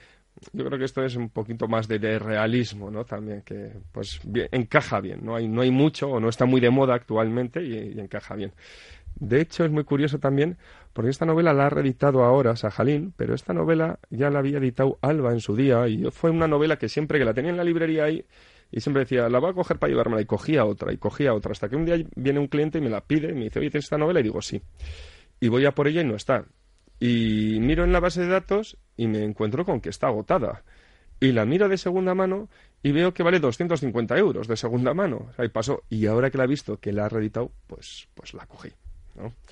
yo 0.54 0.66
creo 0.66 0.80
que 0.80 0.86
esto 0.86 1.04
es 1.04 1.16
un 1.16 1.30
poquito 1.30 1.68
más 1.68 1.88
de, 1.88 2.20
realismo, 2.20 2.90
¿no? 2.90 3.06
También 3.06 3.42
que, 3.44 3.74
pues, 3.92 4.20
encaja 4.52 5.00
bien. 5.00 5.20
No 5.24 5.36
hay, 5.36 5.48
no 5.48 5.62
hay 5.62 5.72
mucho 5.72 6.10
o 6.10 6.20
no 6.20 6.30
está 6.30 6.46
muy 6.46 6.62
de 6.62 6.70
moda 6.70 6.96
actualmente 6.96 7.64
y 7.64 8.00
encaja 8.00 8.36
bien. 8.36 8.54
De 9.16 9.42
hecho, 9.42 9.66
es 9.66 9.72
muy 9.72 9.84
curioso 9.84 10.20
también 10.20 10.58
porque 10.94 11.10
esta 11.10 11.26
novela 11.26 11.54
la 11.54 11.68
ha 11.68 11.70
reeditado 11.70 12.24
ahora 12.24 12.56
Sajalín, 12.56 13.14
pero 13.16 13.34
esta 13.34 13.54
novela 13.54 14.00
ya 14.10 14.30
la 14.30 14.40
había 14.40 14.58
editado 14.58 14.98
Alba 15.02 15.32
en 15.32 15.40
su 15.40 15.56
día 15.56 15.88
y 15.88 16.04
fue 16.12 16.32
una 16.32 16.48
novela 16.48 16.78
que 16.78 16.90
siempre 16.90 17.20
que 17.20 17.26
la 17.26 17.34
tenía 17.34 17.52
en 17.52 17.58
la 17.58 17.64
librería 17.64 18.06
ahí 18.06 18.26
y 18.72 18.82
siempre 18.82 19.02
decía, 19.02 19.30
la 19.30 19.40
voy 19.40 19.52
a 19.52 19.54
coger 19.54 19.78
para 19.78 19.92
llevármela 19.92 20.22
y 20.22 20.26
cogía 20.26 20.66
otra 20.66 20.92
y 20.94 20.98
cogía 20.98 21.34
otra 21.34 21.52
hasta 21.52 21.70
que 21.70 21.76
un 21.76 21.86
día 21.86 22.04
viene 22.16 22.40
un 22.40 22.48
cliente 22.48 22.78
y 22.78 22.82
me 22.82 22.90
la 22.90 23.02
pide 23.02 23.30
y 23.30 23.34
me 23.34 23.44
dice, 23.46 23.60
oye, 23.60 23.70
¿tienes 23.70 23.86
esta 23.86 23.98
novela? 23.98 24.22
Y 24.22 24.24
digo, 24.24 24.42
sí. 24.42 24.62
Y 25.40 25.50
voy 25.50 25.66
a 25.66 25.72
por 25.72 25.88
ella 25.88 26.02
y 26.02 26.06
no 26.06 26.16
está. 26.16 26.46
Y 27.02 27.58
miro 27.60 27.84
en 27.84 27.92
la 27.92 28.00
base 28.00 28.22
de 28.22 28.28
datos 28.28 28.78
y 28.96 29.08
me 29.08 29.24
encuentro 29.24 29.66
con 29.66 29.82
que 29.82 29.90
está 29.90 30.08
agotada. 30.08 30.64
Y 31.20 31.32
la 31.32 31.46
miro 31.46 31.68
de 31.68 31.78
segunda 31.78 32.14
mano 32.14 32.48
y 32.84 32.92
veo 32.92 33.12
que 33.12 33.24
vale 33.24 33.40
250 33.40 34.16
euros 34.18 34.48
de 34.48 34.56
segunda 34.56 34.94
mano. 34.94 35.32
ahí 35.38 35.50
pasó. 35.50 35.82
Y 35.90 36.06
ahora 36.06 36.30
que 36.30 36.38
la 36.38 36.44
he 36.44 36.48
visto 36.48 36.78
que 36.78 36.94
la 36.94 37.06
ha 37.06 37.10
reeditado, 37.10 37.52
pues, 37.66 38.08
pues 38.14 38.36
la 38.36 38.46
cogí. 38.46 38.70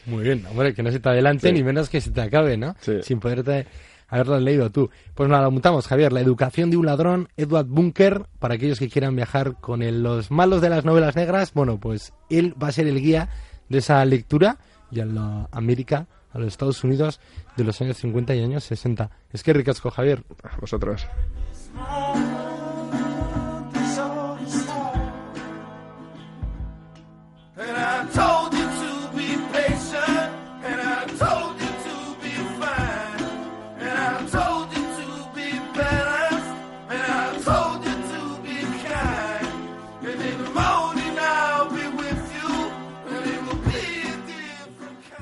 Muy 0.05 0.23
bien, 0.23 0.45
hombre, 0.47 0.75
que 0.75 0.83
no 0.83 0.91
se 0.91 0.99
te 0.99 1.09
adelante 1.09 1.51
ni 1.51 1.63
menos 1.63 1.89
que 1.89 2.01
se 2.01 2.11
te 2.11 2.21
acabe, 2.21 2.55
¿no? 2.55 2.75
Sin 3.01 3.19
poderte 3.19 3.65
haberlo 4.07 4.39
leído 4.39 4.69
tú. 4.71 4.91
Pues 5.15 5.27
nada, 5.27 5.43
lo 5.43 5.51
mutamos, 5.51 5.87
Javier. 5.87 6.13
La 6.13 6.21
educación 6.21 6.69
de 6.69 6.77
un 6.77 6.85
ladrón, 6.85 7.29
Edward 7.35 7.65
Bunker, 7.65 8.27
para 8.37 8.55
aquellos 8.55 8.77
que 8.77 8.89
quieran 8.89 9.15
viajar 9.15 9.55
con 9.59 9.81
los 10.03 10.29
malos 10.29 10.61
de 10.61 10.69
las 10.69 10.85
novelas 10.85 11.15
negras, 11.15 11.53
bueno, 11.53 11.79
pues 11.79 12.13
él 12.29 12.53
va 12.61 12.67
a 12.67 12.71
ser 12.71 12.87
el 12.87 13.01
guía 13.01 13.29
de 13.69 13.79
esa 13.79 14.05
lectura 14.05 14.57
y 14.91 14.99
a 14.99 15.05
la 15.05 15.47
América, 15.51 16.07
a 16.31 16.39
los 16.39 16.47
Estados 16.47 16.83
Unidos 16.83 17.19
de 17.57 17.63
los 17.63 17.79
años 17.81 17.97
50 17.97 18.35
y 18.35 18.43
años 18.43 18.63
60. 18.63 19.09
Es 19.31 19.43
que 19.43 19.53
ricasco, 19.53 19.91
Javier. 19.91 20.23
A 20.43 20.57
vosotros. 20.57 21.07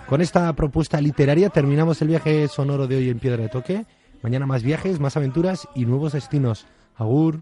Con 0.07 0.21
esta 0.21 0.53
propuesta 0.53 1.01
literaria 1.01 1.49
terminamos 1.49 2.01
el 2.01 2.07
viaje 2.07 2.47
sonoro 2.47 2.87
de 2.87 2.95
hoy 2.95 3.09
en 3.09 3.19
Piedra 3.19 3.43
de 3.43 3.49
Toque. 3.49 3.85
Mañana 4.23 4.45
más 4.45 4.63
viajes, 4.63 5.01
más 5.01 5.17
aventuras 5.17 5.67
y 5.75 5.85
nuevos 5.85 6.13
destinos. 6.13 6.65
Agur. 6.95 7.41